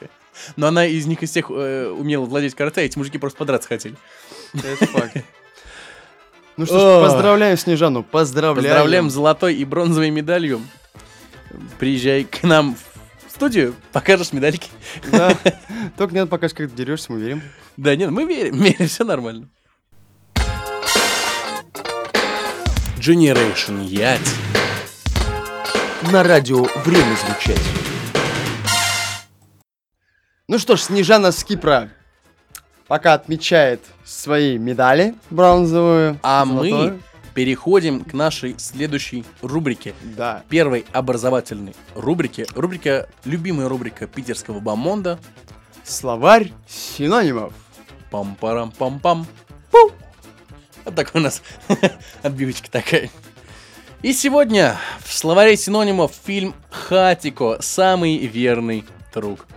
Но 0.56 0.68
она 0.68 0.86
из 0.86 1.06
них 1.06 1.24
из 1.24 1.32
всех 1.32 1.50
э, 1.50 1.90
умела 1.90 2.26
владеть 2.26 2.56
карате, 2.56 2.82
а 2.82 2.84
эти 2.84 2.98
мужики 2.98 3.18
просто 3.18 3.38
подраться 3.38 3.68
хотели. 3.68 3.96
Это 4.54 4.86
факт. 4.88 5.18
Ну 6.56 6.66
что 6.66 7.00
ж, 7.00 7.10
поздравляем 7.10 7.58
Снежану, 7.58 8.04
поздравляем. 8.04 8.64
Поздравляем 8.64 9.10
с 9.10 9.14
золотой 9.14 9.56
и 9.56 9.66
бронзовой 9.66 10.12
медалью. 10.12 10.62
Приезжай 11.80 12.26
к 12.26 12.44
нам 12.44 12.76
в 13.28 13.32
студию, 13.32 13.76
покажешь 13.92 14.34
медальки. 14.34 14.70
Да. 15.12 15.36
Только 15.98 16.14
нет, 16.14 16.30
пока 16.30 16.48
как 16.50 16.58
ты 16.58 16.68
дерешься, 16.68 17.12
мы 17.12 17.20
верим. 17.20 17.42
Да 17.78 17.96
нет, 17.96 18.12
мы 18.12 18.26
верим, 18.26 18.56
верим, 18.62 18.88
все 18.88 19.04
нормально. 19.04 19.50
Generation 22.98 23.86
Yacht. 23.86 24.30
На 26.12 26.24
радио 26.24 26.64
время 26.86 27.18
звучать. 27.26 27.93
Ну 30.50 30.60
что 30.60 30.76
ж, 30.76 30.82
Снежана 30.82 31.32
с 31.32 31.42
Кипра 31.46 31.90
пока 32.88 33.14
отмечает 33.14 33.80
свои 34.04 34.58
медали 34.58 35.16
бронзовую. 35.30 36.20
А 36.22 36.46
золотую. 36.46 36.76
мы 36.76 37.00
переходим 37.34 38.04
к 38.04 38.12
нашей 38.12 38.60
следующей 38.60 39.24
рубрике. 39.42 39.96
Да. 40.02 40.44
Первой 40.50 40.86
образовательной 40.92 41.74
рубрике. 41.96 42.46
Рубрика, 42.56 43.08
любимая 43.24 43.70
рубрика 43.70 44.06
питерского 44.06 44.60
бомонда. 44.60 45.18
Словарь 45.86 46.52
синонимов. 46.68 47.54
Пам-парам-пам-пам. 48.12 49.26
Пу! 49.72 49.92
Вот 50.84 50.94
такой 50.94 51.22
у 51.22 51.24
нас 51.24 51.42
отбивочка 52.22 52.70
такая. 52.70 53.10
И 54.02 54.12
сегодня 54.12 54.78
в 55.00 55.14
словаре 55.14 55.56
синонимов 55.56 56.12
фильм 56.26 56.54
«Хатико. 56.70 57.60
Самый 57.62 58.18
верный 58.28 58.84
друг». 59.14 59.48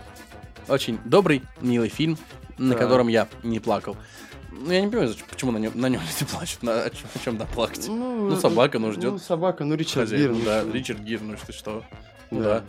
Очень 0.69 0.99
добрый, 1.05 1.43
милый 1.61 1.89
фильм, 1.89 2.19
на 2.59 2.75
Да. 2.75 2.81
котором 2.81 3.09
я 3.09 3.29
не 3.43 3.61
плакал. 3.61 3.97
Ну, 4.51 4.73
я 4.73 4.81
не 4.81 4.89
понимаю, 4.89 5.09
зачем- 5.09 5.27
почему 5.31 5.53
на 5.53 5.59
нем, 5.59 5.73
на 5.75 5.87
нем 5.89 6.01
люди 6.21 6.31
плачут, 6.31 6.63
на, 6.63 6.83
о, 6.85 6.91
чем, 6.91 7.07
о 7.15 7.19
чем 7.19 7.37
там 7.37 7.47
плакать. 7.49 7.87
Ну, 7.89 8.35
собака, 8.37 8.79
ну, 8.79 8.91
ждет. 8.93 9.13
Ну, 9.13 9.19
собака, 9.19 9.65
ну, 9.65 9.75
Ричард 9.75 10.11
Гир. 10.11 10.31
ну, 10.33 10.41
да, 10.45 10.63
что. 10.63 10.71
Ричард 10.73 11.01
Гир, 11.01 11.21
ну 11.23 11.37
что, 11.37 11.53
что. 11.53 11.85
Ну 12.31 12.43
Да. 12.43 12.61
да. 12.61 12.65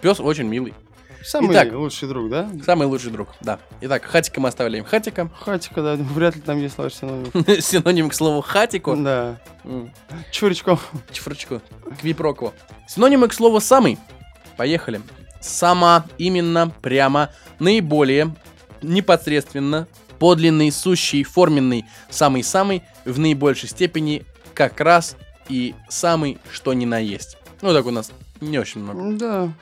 Пес 0.00 0.20
очень 0.20 0.46
милый. 0.46 0.74
Самый 1.22 1.52
Итак. 1.54 1.72
лучший 1.72 2.06
друг, 2.06 2.28
да? 2.30 2.50
Самый 2.66 2.86
лучший 2.86 3.10
друг, 3.10 3.28
да. 3.40 3.58
Итак, 3.80 4.04
хатика 4.04 4.40
мы 4.42 4.48
оставляем. 4.50 4.84
Хатика. 4.84 5.30
Хатика, 5.40 5.82
да, 5.82 5.94
вряд 5.96 6.36
ли 6.36 6.42
там 6.42 6.58
есть 6.60 6.74
словарь 6.74 6.92
синонимов. 6.92 7.32
Синоним 7.64 8.10
к 8.10 8.14
слову 8.14 8.42
хатико. 8.42 8.94
Да. 8.94 9.40
М. 9.64 9.90
Чурочков. 10.30 10.90
Чифрочку. 11.12 11.62
Квипрокво. 12.00 12.52
Синонимы 12.86 13.28
к 13.28 13.32
слову 13.32 13.60
самый. 13.60 13.98
Поехали. 14.58 15.00
Сама, 15.44 16.06
именно, 16.18 16.70
прямо, 16.82 17.30
наиболее, 17.58 18.34
непосредственно, 18.82 19.86
подлинный, 20.18 20.72
сущий, 20.72 21.22
форменный, 21.22 21.84
самый-самый, 22.10 22.82
в 23.04 23.18
наибольшей 23.18 23.68
степени, 23.68 24.24
как 24.54 24.80
раз 24.80 25.16
и 25.48 25.74
самый, 25.88 26.38
что 26.52 26.72
ни 26.72 26.84
на 26.84 26.98
есть. 26.98 27.36
Ну, 27.60 27.72
так 27.72 27.86
у 27.86 27.90
нас 27.90 28.10
не 28.40 28.58
очень 28.58 28.80
много. 28.80 29.16
Да. 29.16 29.52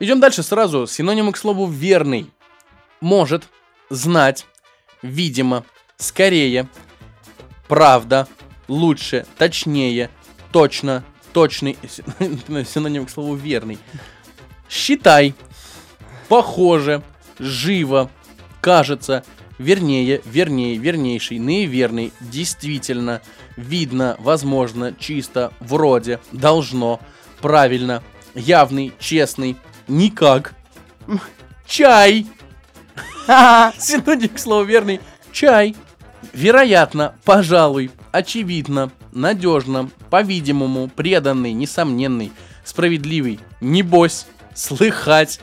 Идем 0.00 0.20
дальше 0.20 0.42
сразу. 0.42 0.86
Синонимы 0.86 1.32
к 1.32 1.36
слову 1.36 1.66
верный. 1.66 2.30
Может, 3.00 3.44
знать, 3.90 4.46
видимо, 5.02 5.64
скорее, 5.96 6.68
правда, 7.68 8.26
лучше, 8.68 9.26
точнее, 9.38 10.10
точно, 10.52 11.04
точный. 11.32 11.76
Синоним 12.64 13.06
к 13.06 13.10
слову 13.10 13.34
верный. 13.34 13.78
Считай, 14.68 15.34
похоже, 16.28 17.02
живо, 17.38 18.10
кажется, 18.60 19.24
вернее, 19.58 20.20
вернее, 20.24 20.76
вернейший, 20.76 21.38
наиверный, 21.38 22.12
действительно, 22.20 23.20
видно, 23.56 24.16
возможно, 24.18 24.94
чисто, 24.98 25.52
вроде, 25.60 26.20
должно, 26.32 27.00
правильно, 27.40 28.02
явный, 28.34 28.92
честный, 28.98 29.56
никак, 29.86 30.54
чай, 31.66 32.26
синоним 33.26 34.28
к 34.28 34.38
слову 34.38 34.64
верный, 34.64 35.00
чай, 35.32 35.76
вероятно, 36.32 37.14
пожалуй, 37.24 37.90
очевидно, 38.12 38.90
надежно, 39.12 39.90
по-видимому, 40.10 40.88
преданный, 40.88 41.52
несомненный, 41.52 42.32
справедливый, 42.64 43.40
небось, 43.60 44.26
слыхать, 44.54 45.40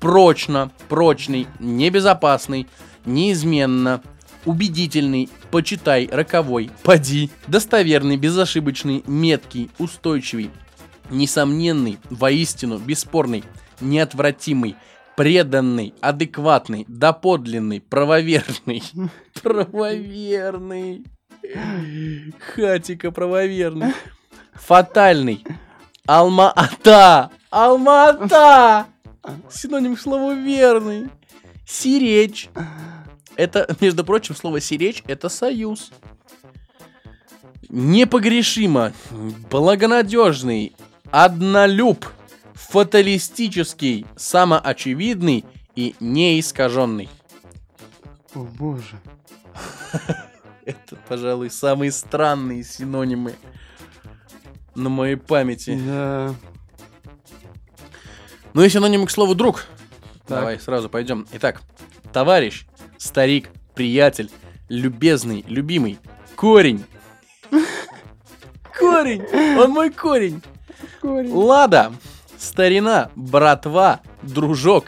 прочно, 0.00 0.70
прочный, 0.88 1.46
небезопасный, 1.58 2.66
неизменно, 3.04 4.02
убедительный, 4.44 5.28
почитай, 5.50 6.08
роковой, 6.10 6.70
поди, 6.82 7.30
достоверный, 7.46 8.16
безошибочный, 8.16 9.02
меткий, 9.06 9.70
устойчивый, 9.78 10.50
несомненный, 11.10 11.98
воистину, 12.10 12.78
бесспорный, 12.78 13.44
неотвратимый, 13.80 14.76
преданный, 15.16 15.94
адекватный, 16.00 16.84
доподлинный, 16.88 17.80
правоверный. 17.80 18.82
Правоверный. 19.42 21.04
Хатика 22.54 23.10
правоверный. 23.10 23.94
Фатальный. 24.54 25.44
Алма-Ата. 26.06 27.30
Алма-Ата. 27.50 28.86
Синоним 29.50 29.96
к 29.96 30.00
слову 30.00 30.32
верный. 30.32 31.08
Сиречь. 31.66 32.48
Это, 33.36 33.76
между 33.80 34.04
прочим, 34.04 34.34
слово 34.34 34.60
сиречь 34.60 35.02
это 35.06 35.28
союз. 35.28 35.90
Непогрешимо, 37.68 38.92
благонадежный, 39.50 40.74
однолюб, 41.10 42.06
фаталистический, 42.54 44.06
самоочевидный 44.16 45.44
и 45.76 45.94
неискаженный. 46.00 47.08
О 48.34 48.40
боже. 48.40 48.98
Это, 50.64 50.96
пожалуй, 51.08 51.50
самые 51.50 51.92
странные 51.92 52.64
синонимы 52.64 53.34
на 54.74 54.88
моей 54.88 55.16
памяти. 55.16 55.78
Да. 55.86 56.34
Ну 58.58 58.64
и 58.64 58.68
синонимы 58.68 59.06
к 59.06 59.12
слову 59.12 59.36
друг. 59.36 59.66
Так. 60.26 60.40
Давай 60.40 60.58
сразу 60.58 60.88
пойдем. 60.88 61.28
Итак, 61.30 61.62
товарищ, 62.12 62.66
старик, 62.96 63.50
приятель, 63.76 64.32
любезный, 64.68 65.44
любимый, 65.46 66.00
корень. 66.34 66.84
Корень! 68.76 69.24
Он 69.56 69.70
мой 69.70 69.90
корень! 69.90 70.42
Корень. 71.00 71.32
Лада, 71.32 71.92
старина, 72.36 73.12
братва, 73.14 74.00
дружок, 74.22 74.86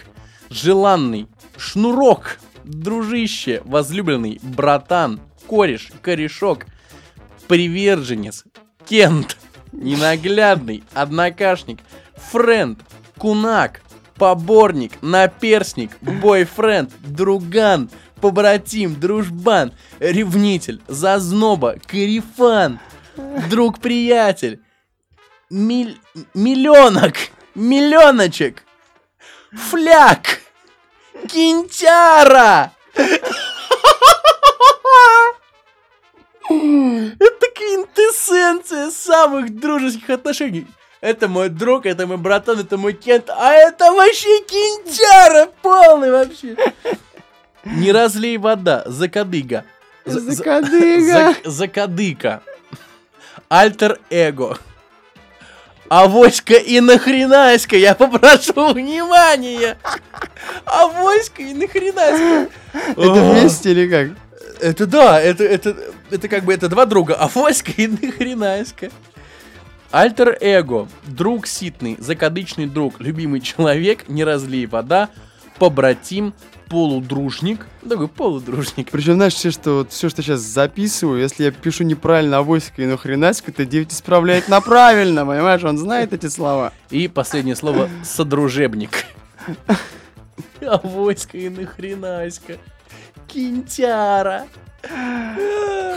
желанный, 0.49 1.29
шнурок, 1.57 2.41
дружище, 2.65 3.63
возлюбленный, 3.65 4.41
братан, 4.43 5.21
кореш, 5.47 5.93
корешок, 6.03 6.67
приверженец, 7.47 8.47
кент, 8.85 9.37
ненаглядный, 9.71 10.83
однокашник, 10.93 11.79
френд, 12.17 12.81
кунак, 13.21 13.83
поборник, 14.17 14.93
наперсник, 15.03 15.91
бойфренд, 16.01 16.91
друган, 17.01 17.91
побратим, 18.21 18.99
дружбан, 18.99 19.73
ревнитель, 19.99 20.81
зазноба, 20.89 21.77
корефан, 21.87 22.81
друг-приятель, 23.51 24.61
миль- 25.51 25.99
миллионок, 26.33 27.17
миллионочек, 27.55 28.65
фляг, 29.53 30.41
кинтяра. 31.29 32.73
Это 36.49 37.47
квинтэссенция 37.55 38.91
самых 38.91 39.55
дружеских 39.61 40.09
отношений. 40.11 40.67
Это 41.01 41.29
мой 41.29 41.49
друг, 41.49 41.87
это 41.87 42.07
мой 42.07 42.19
братан, 42.19 42.61
это 42.61 42.77
мой 42.77 42.93
кент, 42.93 43.31
а 43.31 43.53
это 43.55 43.91
вообще 43.93 44.41
кинтяра 44.45 45.49
полный 45.63 46.11
вообще. 46.11 46.57
Не 47.65 47.91
разлей 47.93 48.37
вода, 48.37 48.83
закадыга. 48.87 49.65
За- 50.05 50.21
за- 50.21 50.33
Закадыга. 50.33 51.13
Зак- 51.13 51.37
Закадыка. 51.49 52.43
Альтер-эго. 53.49 54.59
Авоська 55.89 56.55
и 56.55 56.81
нахренаська, 56.81 57.77
я 57.77 57.95
попрошу 57.95 58.73
внимания. 58.73 59.77
Авоська 60.65 61.43
и 61.43 61.53
нахренаська. 61.55 62.49
Это 62.97 63.31
вместе 63.31 63.71
или 63.73 63.89
как? 63.89 64.09
Это 64.61 64.87
да, 64.87 65.21
это, 65.21 65.43
это, 65.45 65.75
это 66.11 66.29
как 66.29 66.45
бы 66.45 66.53
это 66.55 66.69
два 66.69 66.87
друга, 66.87 67.15
Авоська 67.15 67.73
и 67.77 67.89
нахренаська. 67.89 68.91
Альтер-эго. 69.91 70.89
Друг 71.07 71.47
ситный, 71.47 71.97
закадычный 71.99 72.67
друг, 72.67 73.01
любимый 73.01 73.41
человек, 73.41 74.09
не 74.09 74.25
разлей 74.25 74.67
вода, 74.67 75.09
побратим, 75.59 76.33
полудружник. 76.69 77.67
Такой 77.87 78.07
полудружник. 78.09 78.91
Причем, 78.91 79.15
знаешь, 79.15 79.35
все, 79.35 79.51
что 79.51 79.79
вот 79.79 79.93
все, 79.93 80.09
что 80.09 80.23
сейчас 80.23 80.41
записываю, 80.41 81.21
если 81.21 81.45
я 81.45 81.51
пишу 81.51 81.83
неправильно 81.85 82.39
авоська 82.39 82.83
и 82.83 82.87
нахренаська, 82.87 83.51
то 83.51 83.67
девять 83.67 83.93
исправляет 83.93 84.49
на 84.49 84.61
правильно, 84.61 85.27
понимаешь? 85.27 85.65
Он 85.65 85.77
знает 85.77 86.13
эти 86.13 86.29
слова. 86.29 86.73
И 86.91 87.09
последнее 87.09 87.57
слово 87.57 87.89
содружебник. 88.05 89.05
Авоська 90.61 91.37
и 91.37 91.49
нахренаська. 91.49 92.59
Кинтяра. 93.27 94.47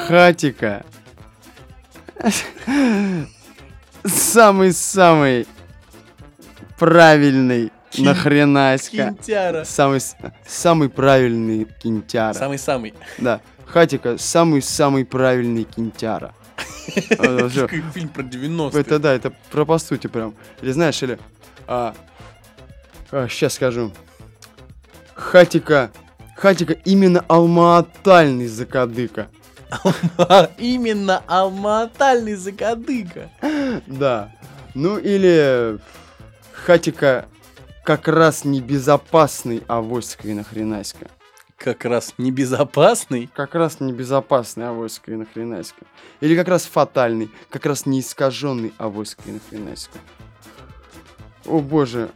Хатика. 0.07 0.83
Самый-самый 4.05 5.47
правильный 6.77 7.71
нахренаська. 7.97 9.09
Кинтяра. 9.09 9.63
Самый, 9.63 9.99
самый 10.45 10.89
правильный 10.89 11.67
кинтяра. 11.81 12.33
Самый-самый. 12.33 12.93
Да. 13.17 13.41
Хатика, 13.65 14.17
самый-самый 14.17 15.05
правильный 15.05 15.63
кинтяра. 15.63 16.33
Фильм 16.85 18.09
про 18.09 18.23
90 18.23 18.77
Это 18.77 18.99
да, 18.99 19.13
это 19.13 19.33
про 19.51 19.65
по 19.65 19.77
сути 19.77 20.07
прям. 20.07 20.35
Или 20.61 20.71
знаешь, 20.71 21.01
или... 21.01 21.17
А, 21.67 21.95
сейчас 23.29 23.53
скажу. 23.53 23.91
Хатика... 25.15 25.91
Хатика 26.35 26.73
именно 26.73 27.23
алмаатальный 27.27 28.47
закадыка. 28.47 29.29
Именно 30.57 31.23
алматальный 31.27 32.35
закадыка. 32.35 33.29
Да. 33.87 34.31
Ну 34.73 34.97
или... 34.97 35.79
Хатика 36.53 37.27
как 37.83 38.07
раз 38.07 38.45
небезопасный 38.45 39.63
авоська 39.67 40.29
и 40.29 40.33
нахренаська. 40.33 41.07
Как 41.57 41.83
раз 41.83 42.13
небезопасный. 42.17 43.29
Как 43.33 43.55
раз 43.55 43.81
небезопасный 43.81 44.69
авоська 44.69 45.11
и 45.11 45.15
нахренаська. 45.15 45.85
Или 46.21 46.35
как 46.37 46.47
раз 46.47 46.63
фатальный, 46.65 47.29
как 47.49 47.65
раз 47.65 47.85
неискаженный 47.85 48.73
авоська 48.77 49.23
и 49.25 49.31
нахренаська. 49.31 49.97
О 51.45 51.59
боже, 51.59 52.09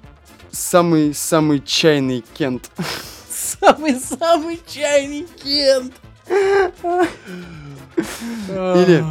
самый-самый 0.51 1.59
чайный 1.59 2.23
Кент. 2.33 2.71
Самый-самый 3.29 4.61
чайный 4.65 5.27
Кент. 5.43 5.93
Или... 8.49 9.03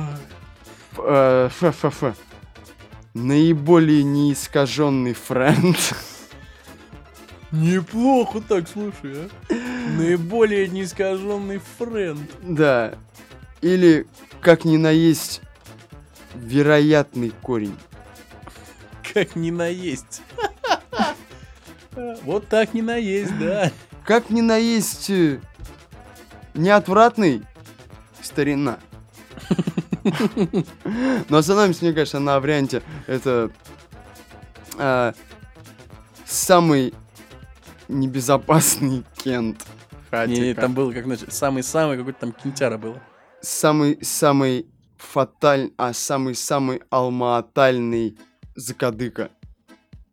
э, 0.98 1.48
Ф-ф-ф. 1.50 2.16
Наиболее 3.14 4.02
неискаженный 4.02 5.14
френд. 5.14 5.94
Неплохо 7.50 8.40
так, 8.46 8.68
слушай, 8.68 9.14
а. 9.14 9.28
Наиболее 9.96 10.68
неискаженный 10.68 11.60
френд. 11.78 12.30
Да. 12.42 12.94
Или, 13.62 14.06
как 14.40 14.64
ни 14.64 14.76
наесть, 14.76 15.40
вероятный 16.34 17.32
корень. 17.42 17.76
Как 19.14 19.36
не 19.36 19.50
наесть. 19.50 20.22
Вот 22.24 22.48
так 22.48 22.74
не 22.74 22.82
наесть, 22.82 23.38
да. 23.38 23.72
Как 24.04 24.28
ни 24.28 24.42
наесть 24.42 25.08
э, 25.08 25.40
неотвратный 26.56 27.42
старина. 28.22 28.78
Но 31.28 31.38
остановимся, 31.38 31.84
мне 31.84 31.92
кажется, 31.92 32.18
на 32.18 32.40
варианте. 32.40 32.82
Это 33.06 33.50
а, 34.78 35.14
самый 36.24 36.94
небезопасный 37.88 39.04
Кент. 39.16 39.64
Не, 40.26 40.54
там 40.54 40.74
было 40.74 40.92
как 40.92 41.04
значит, 41.04 41.32
самый-самый 41.32 41.98
какой-то 41.98 42.20
там 42.20 42.32
кинтяра 42.32 42.78
было. 42.78 43.00
Самый-самый 43.42 44.66
фаталь... 44.96 45.72
А 45.76 45.92
самый-самый 45.92 46.82
алмаатальный 46.90 48.16
закадыка. 48.54 49.30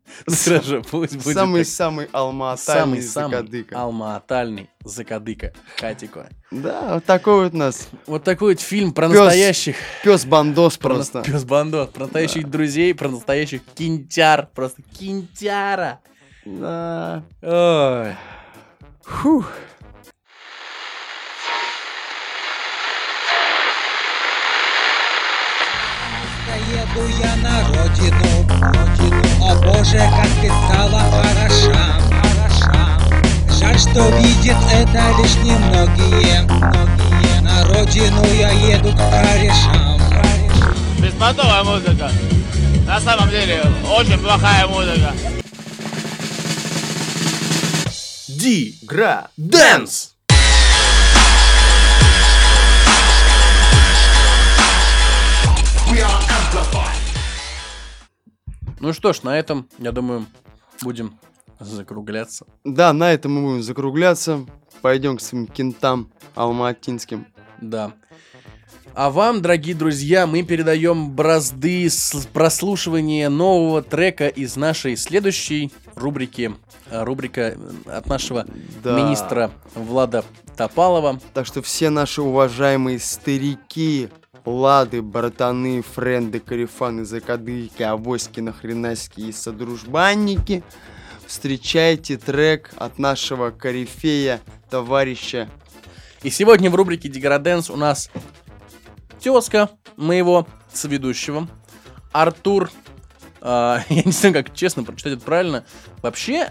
Хорошо, 0.44 0.82
пусть 0.90 1.16
будет. 1.16 1.34
Самый-самый 1.34 2.08
алмаатальный 2.12 3.02
Самый-самый 3.02 3.30
закадыка. 3.30 3.80
алмаатальный 3.80 4.70
закадыка 4.84 5.52
Хатико. 5.78 6.28
Да, 6.50 6.94
вот 6.94 7.04
такой 7.04 7.44
вот 7.44 7.54
у 7.54 7.56
нас 7.56 7.88
Вот 8.06 8.22
такой 8.22 8.54
вот 8.54 8.60
фильм 8.60 8.92
про 8.92 9.08
настоящих 9.08 9.76
пес 10.02 10.24
бандос 10.24 10.76
просто. 10.76 11.22
Пес 11.22 11.44
бандо, 11.44 11.86
про 11.86 12.04
настоящих 12.04 12.48
друзей, 12.48 12.94
про 12.94 13.08
настоящих 13.08 13.62
кинтяр. 13.74 14.48
Просто 14.54 14.82
кинтяра. 14.98 16.00
Да. 16.44 17.22
Ой. 17.42 18.14
Фух. 19.02 19.50
Еду 26.94 27.08
я 27.20 27.34
на 27.36 27.66
родину, 27.68 28.46
родину. 28.60 29.22
О 29.42 29.54
боже, 29.56 29.98
как 29.98 30.28
ты 30.40 30.46
стала 30.46 31.00
хороша, 31.10 31.98
хороша. 32.08 33.00
Жаль, 33.58 33.78
что 33.78 34.10
видит 34.18 34.56
это 34.72 35.12
лишь 35.18 35.36
немногие, 35.42 36.42
многие. 36.42 37.40
На 37.40 37.64
родину 37.64 38.24
я 38.34 38.50
еду 38.50 38.92
к 38.92 39.10
корешам. 39.10 40.00
Беспонтовая 40.98 41.64
музыка. 41.64 42.10
На 42.86 43.00
самом 43.00 43.28
деле, 43.28 43.62
очень 43.90 44.18
плохая 44.18 44.66
музыка. 44.68 45.12
Ди. 48.28 48.78
Ну 58.84 58.92
что 58.92 59.14
ж, 59.14 59.22
на 59.22 59.38
этом, 59.38 59.66
я 59.78 59.92
думаю, 59.92 60.26
будем 60.82 61.18
закругляться. 61.58 62.44
Да, 62.64 62.92
на 62.92 63.14
этом 63.14 63.32
мы 63.32 63.40
будем 63.40 63.62
закругляться. 63.62 64.44
Пойдем 64.82 65.16
к 65.16 65.22
своим 65.22 65.46
кентам 65.46 66.10
алматинским. 66.34 67.26
Да. 67.62 67.94
А 68.92 69.08
вам, 69.08 69.40
дорогие 69.40 69.74
друзья, 69.74 70.26
мы 70.26 70.42
передаем 70.42 71.10
бразды 71.10 71.88
с 71.88 72.28
прослушивания 72.34 73.30
нового 73.30 73.80
трека 73.80 74.28
из 74.28 74.54
нашей 74.56 74.96
следующей 74.96 75.72
рубрики. 75.94 76.54
А, 76.90 77.06
Рубрика 77.06 77.56
от 77.86 78.04
нашего 78.06 78.46
Да. 78.82 79.00
министра 79.00 79.50
Влада 79.74 80.26
Топалова. 80.58 81.18
Так 81.32 81.46
что 81.46 81.62
все 81.62 81.88
наши 81.88 82.20
уважаемые 82.20 82.98
старики, 82.98 84.10
лады, 84.44 85.02
братаны, 85.02 85.82
френды, 85.82 86.40
карифаны, 86.40 87.04
закадыки, 87.04 87.82
авоськи, 87.82 88.40
нахренаськи 88.40 89.20
и 89.20 89.32
содружбанники, 89.32 90.62
встречайте 91.26 92.16
трек 92.16 92.70
от 92.76 92.98
нашего 92.98 93.50
корифея, 93.50 94.40
товарища. 94.70 95.48
И 96.22 96.30
сегодня 96.30 96.70
в 96.70 96.74
рубрике 96.74 97.08
Деграденс 97.08 97.70
у 97.70 97.76
нас 97.76 98.10
тезка 99.20 99.70
моего 99.96 100.46
соведущего, 100.72 101.48
Артур. 102.12 102.70
а, 103.40 103.82
я 103.88 104.02
не 104.02 104.12
знаю, 104.12 104.34
как 104.34 104.54
честно 104.54 104.84
прочитать 104.84 105.14
это 105.14 105.24
правильно. 105.24 105.64
Вообще, 106.02 106.50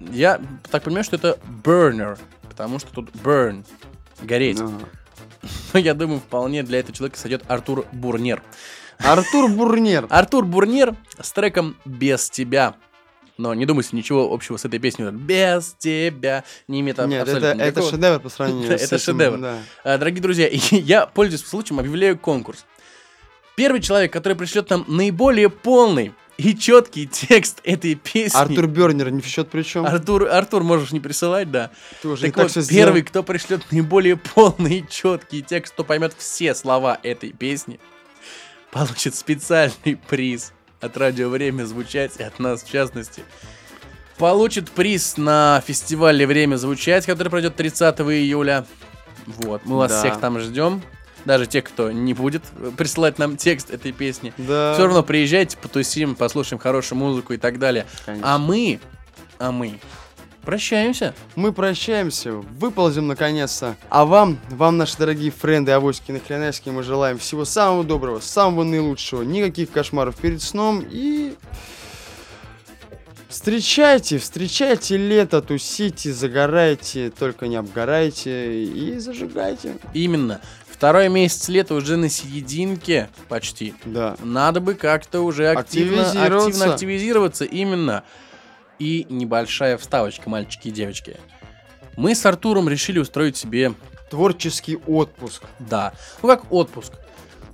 я 0.00 0.40
так 0.70 0.82
понимаю, 0.82 1.04
что 1.04 1.16
это 1.16 1.38
burner, 1.64 2.18
потому 2.48 2.78
что 2.78 2.92
тут 2.92 3.10
burn, 3.12 3.64
гореть. 4.22 4.60
Ага. 4.60 4.78
Но 5.72 5.80
я 5.80 5.94
думаю, 5.94 6.20
вполне 6.20 6.62
для 6.62 6.80
этого 6.80 6.94
человека 6.94 7.18
сойдет 7.18 7.42
Артур 7.48 7.86
Бурнер. 7.92 8.42
Артур 8.98 9.50
Бурнер. 9.50 10.06
Артур 10.10 10.44
Бурнер 10.44 10.94
с 11.18 11.32
треком 11.32 11.76
«Без 11.84 12.28
тебя». 12.30 12.74
Но 13.38 13.54
не 13.54 13.64
думайте, 13.64 13.96
ничего 13.96 14.30
общего 14.30 14.58
с 14.58 14.66
этой 14.66 14.78
песней. 14.78 15.10
«Без 15.10 15.74
тебя» 15.78 16.44
не 16.68 16.80
имеет 16.80 16.98
Нет, 16.98 17.22
абсолютно 17.22 17.46
это, 17.46 17.56
это 17.62 17.66
никакого. 17.70 17.90
шедевр 17.90 18.20
по 18.20 18.28
сравнению 18.28 18.68
с 18.78 18.82
это 18.82 18.96
этим, 18.96 19.04
шедевр. 19.04 19.38
да. 19.38 19.58
А, 19.82 19.96
Дорогие 19.98 20.20
друзья, 20.22 20.48
я, 20.52 21.06
пользуясь 21.06 21.46
случаем, 21.46 21.80
объявляю 21.80 22.18
конкурс. 22.18 22.66
Первый 23.56 23.80
человек, 23.80 24.12
который 24.12 24.34
пришлет 24.34 24.68
нам 24.70 24.84
наиболее 24.88 25.48
полный 25.48 26.12
и 26.42 26.56
четкий 26.58 27.06
текст 27.06 27.60
этой 27.64 27.94
песни. 27.94 28.36
Артур 28.38 28.66
Бернер 28.66 29.10
не 29.10 29.20
в 29.20 29.26
счет 29.26 29.48
причем. 29.50 29.84
Артур, 29.86 30.28
Артур, 30.28 30.62
можешь 30.62 30.92
не 30.92 31.00
присылать, 31.00 31.50
да. 31.50 31.70
Ты 32.02 32.08
уже 32.08 32.22
Так 32.26 32.34
так 32.34 32.42
вот, 32.44 32.50
всё 32.50 32.66
первый, 32.66 33.00
сделал. 33.00 33.06
кто 33.08 33.22
пришлет 33.22 33.62
наиболее 33.70 34.16
полный 34.16 34.78
и 34.78 34.84
четкий 34.88 35.42
текст, 35.42 35.74
кто 35.74 35.84
поймет 35.84 36.14
все 36.16 36.54
слова 36.54 36.98
этой 37.02 37.32
песни, 37.32 37.78
получит 38.70 39.14
специальный 39.14 39.96
приз 40.08 40.52
от 40.80 40.96
радио 40.96 41.28
«Время 41.28 41.64
звучать» 41.64 42.12
и 42.18 42.22
от 42.22 42.38
нас 42.38 42.62
в 42.62 42.70
частности. 42.70 43.22
Получит 44.16 44.70
приз 44.70 45.16
на 45.16 45.62
фестивале 45.66 46.26
«Время 46.26 46.56
звучать», 46.56 47.06
который 47.06 47.28
пройдет 47.28 47.56
30 47.56 48.00
июля. 48.00 48.66
Вот, 49.26 49.62
мы 49.64 49.76
вас 49.76 49.90
Да. 49.92 49.98
всех 50.00 50.20
там 50.20 50.38
ждем. 50.40 50.82
Даже 51.24 51.46
тех, 51.46 51.64
кто 51.64 51.92
не 51.92 52.14
будет 52.14 52.42
присылать 52.76 53.18
нам 53.18 53.36
текст 53.36 53.70
этой 53.70 53.92
песни. 53.92 54.32
Да. 54.38 54.74
Все 54.74 54.86
равно 54.86 55.02
приезжайте, 55.02 55.56
потусим, 55.56 56.14
послушаем 56.14 56.60
хорошую 56.60 56.98
музыку 56.98 57.32
и 57.32 57.36
так 57.36 57.58
далее. 57.58 57.86
Конечно. 58.06 58.34
А 58.34 58.38
мы, 58.38 58.80
а 59.38 59.52
мы 59.52 59.78
прощаемся. 60.42 61.14
Мы 61.36 61.52
прощаемся, 61.52 62.32
выползем 62.32 63.06
наконец-то. 63.06 63.76
А 63.88 64.04
вам, 64.04 64.38
вам, 64.50 64.78
наши 64.78 64.96
дорогие 64.96 65.30
френды, 65.30 65.72
авоськи, 65.72 66.12
нахренаськи, 66.12 66.70
мы 66.70 66.82
желаем 66.82 67.18
всего 67.18 67.44
самого 67.44 67.84
доброго, 67.84 68.20
самого 68.20 68.64
наилучшего, 68.64 69.22
никаких 69.22 69.70
кошмаров 69.70 70.16
перед 70.16 70.42
сном 70.42 70.84
и... 70.90 71.34
Встречайте, 73.28 74.18
встречайте 74.18 74.96
лето, 74.96 75.40
тусите, 75.40 76.12
загорайте, 76.12 77.12
только 77.16 77.46
не 77.46 77.54
обгорайте 77.54 78.64
и 78.64 78.98
зажигайте. 78.98 79.76
Именно. 79.94 80.40
Второй 80.80 81.10
месяц 81.10 81.46
лета 81.50 81.74
уже 81.74 81.98
на 81.98 82.08
серединке 82.08 83.10
почти. 83.28 83.74
Да. 83.84 84.16
Надо 84.22 84.60
бы 84.62 84.72
как-то 84.72 85.20
уже 85.20 85.48
активно, 85.50 86.00
Активизироваться. 86.08 86.46
активно 86.48 86.72
активизироваться. 86.72 87.44
Именно. 87.44 88.04
И 88.78 89.06
небольшая 89.10 89.76
вставочка, 89.76 90.30
мальчики 90.30 90.68
и 90.68 90.70
девочки. 90.70 91.18
Мы 91.98 92.14
с 92.14 92.24
Артуром 92.24 92.66
решили 92.66 92.98
устроить 92.98 93.36
себе, 93.36 93.74
Творческий 94.08 94.76
отпуск. 94.86 95.42
да, 95.58 95.92
ну 96.22 96.28
как 96.30 96.50
отпуск. 96.50 96.94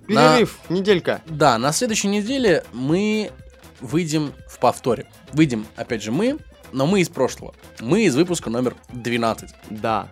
На- 0.07 0.35
Перерыв, 0.37 0.61
неделька. 0.69 1.21
Да, 1.27 1.59
на 1.59 1.73
следующей 1.73 2.07
неделе 2.07 2.63
мы 2.73 3.33
выйдем 3.81 4.35
в 4.49 4.61
повторе. 4.61 5.07
Выйдем, 5.33 5.67
опять 5.75 6.01
же, 6.01 6.13
мы, 6.13 6.39
но 6.71 6.87
мы 6.87 7.01
из 7.01 7.09
прошлого. 7.09 7.57
Мы 7.81 8.05
из 8.05 8.15
выпуска 8.15 8.51
номер 8.51 8.77
12. 8.93 9.51
Да. 9.71 10.07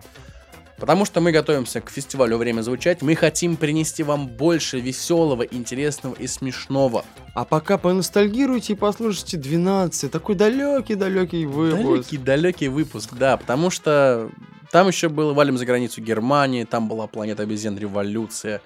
Потому 0.77 1.05
что 1.05 1.21
мы 1.21 1.31
готовимся 1.31 1.79
к 1.79 1.89
фестивалю 1.89 2.37
«Время 2.37 2.61
звучать». 2.61 3.01
Мы 3.01 3.15
хотим 3.15 3.55
принести 3.55 4.03
вам 4.03 4.27
больше 4.27 4.79
веселого, 4.79 5.43
интересного 5.43 6.15
и 6.15 6.27
смешного. 6.27 7.05
А 7.33 7.45
пока 7.45 7.77
поностальгируйте 7.77 8.73
и 8.73 8.75
послушайте 8.75 9.37
12. 9.37 10.11
Такой 10.11 10.35
далекий-далекий 10.35 11.45
выпуск. 11.45 11.83
Далекий-далекий 11.83 12.67
выпуск, 12.67 13.13
да, 13.13 13.37
потому 13.37 13.69
что 13.69 14.29
там 14.71 14.87
еще 14.87 15.07
было 15.07 15.33
«Валим 15.33 15.57
за 15.57 15.65
границу 15.65 16.01
Германии», 16.01 16.65
там 16.65 16.89
была 16.89 17.07
«Планета 17.07 17.43
обезьян. 17.43 17.77
Революция», 17.77 18.61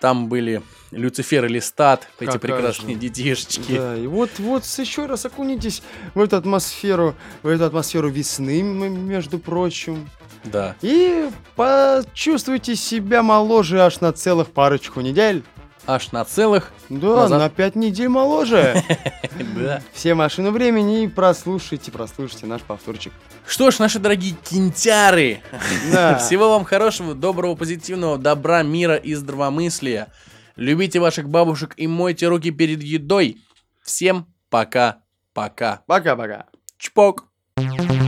там 0.00 0.28
были 0.28 0.60
Люцифер 0.90 1.46
и 1.46 1.48
Листат, 1.48 2.08
эти 2.18 2.26
Какая 2.26 2.38
прекрасные 2.38 2.94
же. 2.94 3.00
детишечки. 3.00 3.76
Да, 3.76 3.96
и 3.96 4.06
вот, 4.06 4.30
вот 4.38 4.64
еще 4.64 5.06
раз 5.06 5.24
окунитесь 5.24 5.82
в 6.14 6.20
эту 6.20 6.36
атмосферу, 6.36 7.14
в 7.42 7.48
эту 7.48 7.64
атмосферу 7.64 8.10
весны, 8.10 8.60
между 8.60 9.38
прочим. 9.38 10.10
Да. 10.44 10.76
И 10.82 11.30
почувствуйте 11.56 12.76
себя 12.76 13.22
моложе 13.22 13.80
аж 13.82 14.00
на 14.00 14.12
целых 14.12 14.50
парочку 14.52 15.00
недель. 15.00 15.42
аж 15.86 16.12
на 16.12 16.24
целых... 16.24 16.72
Да, 16.88 17.16
Назад. 17.16 17.38
на 17.38 17.48
пять 17.50 17.76
недель 17.76 18.08
моложе. 18.08 18.82
Да. 19.56 19.82
Все 19.92 20.14
машину 20.14 20.50
времени 20.52 21.04
и 21.04 21.08
прослушайте, 21.08 21.90
прослушайте 21.90 22.46
наш 22.46 22.62
повторчик. 22.62 23.12
Что 23.46 23.70
ж, 23.70 23.78
наши 23.80 23.98
дорогие 23.98 24.36
кинтяры, 24.48 25.40
всего 26.20 26.50
вам 26.50 26.64
хорошего, 26.64 27.14
доброго, 27.14 27.54
позитивного, 27.56 28.16
добра, 28.18 28.62
мира 28.62 28.94
и 28.96 29.14
здравомыслия. 29.14 30.08
Любите 30.56 31.00
ваших 31.00 31.28
бабушек 31.28 31.74
и 31.76 31.86
мойте 31.88 32.28
руки 32.28 32.50
перед 32.52 32.82
едой. 32.82 33.38
Всем 33.82 34.26
пока-пока. 34.50 35.80
Пока-пока. 35.86 36.46
Чпок. 36.78 37.24
Я 37.56 38.03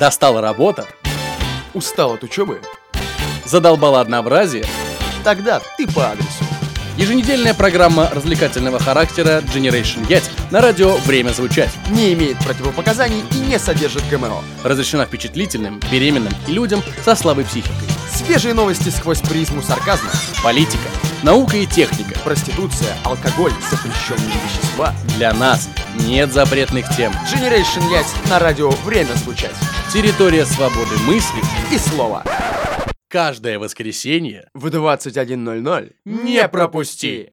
Достала 0.00 0.40
работа, 0.40 0.86
Устал 1.74 2.14
от 2.14 2.24
учебы? 2.24 2.62
задолбала 3.44 4.00
однообразие. 4.00 4.64
Тогда 5.22 5.60
ты 5.76 5.86
по 5.86 6.12
адресу. 6.12 6.42
Еженедельная 6.96 7.52
программа 7.52 8.08
развлекательного 8.10 8.78
характера 8.78 9.42
Generation 9.54 10.06
Yet 10.08 10.22
на 10.50 10.62
радио 10.62 10.96
«Время 11.04 11.32
звучать». 11.32 11.68
Не 11.90 12.14
имеет 12.14 12.38
противопоказаний 12.38 13.22
и 13.30 13.38
не 13.40 13.58
содержит 13.58 14.08
ГМО. 14.08 14.42
Разрешена 14.64 15.04
впечатлительным, 15.04 15.80
беременным 15.92 16.32
и 16.48 16.52
людям 16.52 16.82
со 17.04 17.14
слабой 17.14 17.44
психикой. 17.44 17.88
Свежие 18.10 18.54
новости 18.54 18.88
сквозь 18.88 19.20
призму 19.20 19.60
сарказма. 19.60 20.10
Политика, 20.42 20.88
наука 21.22 21.58
и 21.58 21.66
техника. 21.66 22.18
Проституция, 22.24 22.96
алкоголь, 23.04 23.52
запрещенные 23.70 24.32
вещества. 24.46 24.94
Для 25.16 25.34
нас 25.34 25.68
нет 26.06 26.32
запретных 26.32 26.86
тем. 26.96 27.12
Generation 27.30 27.86
Yacht 27.92 28.30
на 28.30 28.38
радио 28.38 28.70
«Время 28.84 29.12
звучать». 29.16 29.54
Территория 29.92 30.44
свободы 30.44 30.96
мысли. 31.04 31.42
И 31.74 31.76
слово. 31.76 32.22
Каждое 33.08 33.58
воскресенье 33.58 34.48
В 34.54 34.68
21.00 34.68 35.94
не 36.04 36.46
пропусти! 36.46 37.32